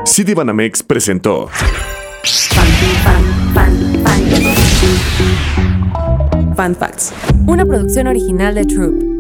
City 0.06 0.34
Banamex 0.34 0.84
presentó. 0.84 1.50
Fan 6.56 6.76
Facts, 6.76 7.14
una 7.46 7.66
producción 7.66 8.08
original 8.08 8.56
de 8.56 8.66
Troop. 8.66 9.17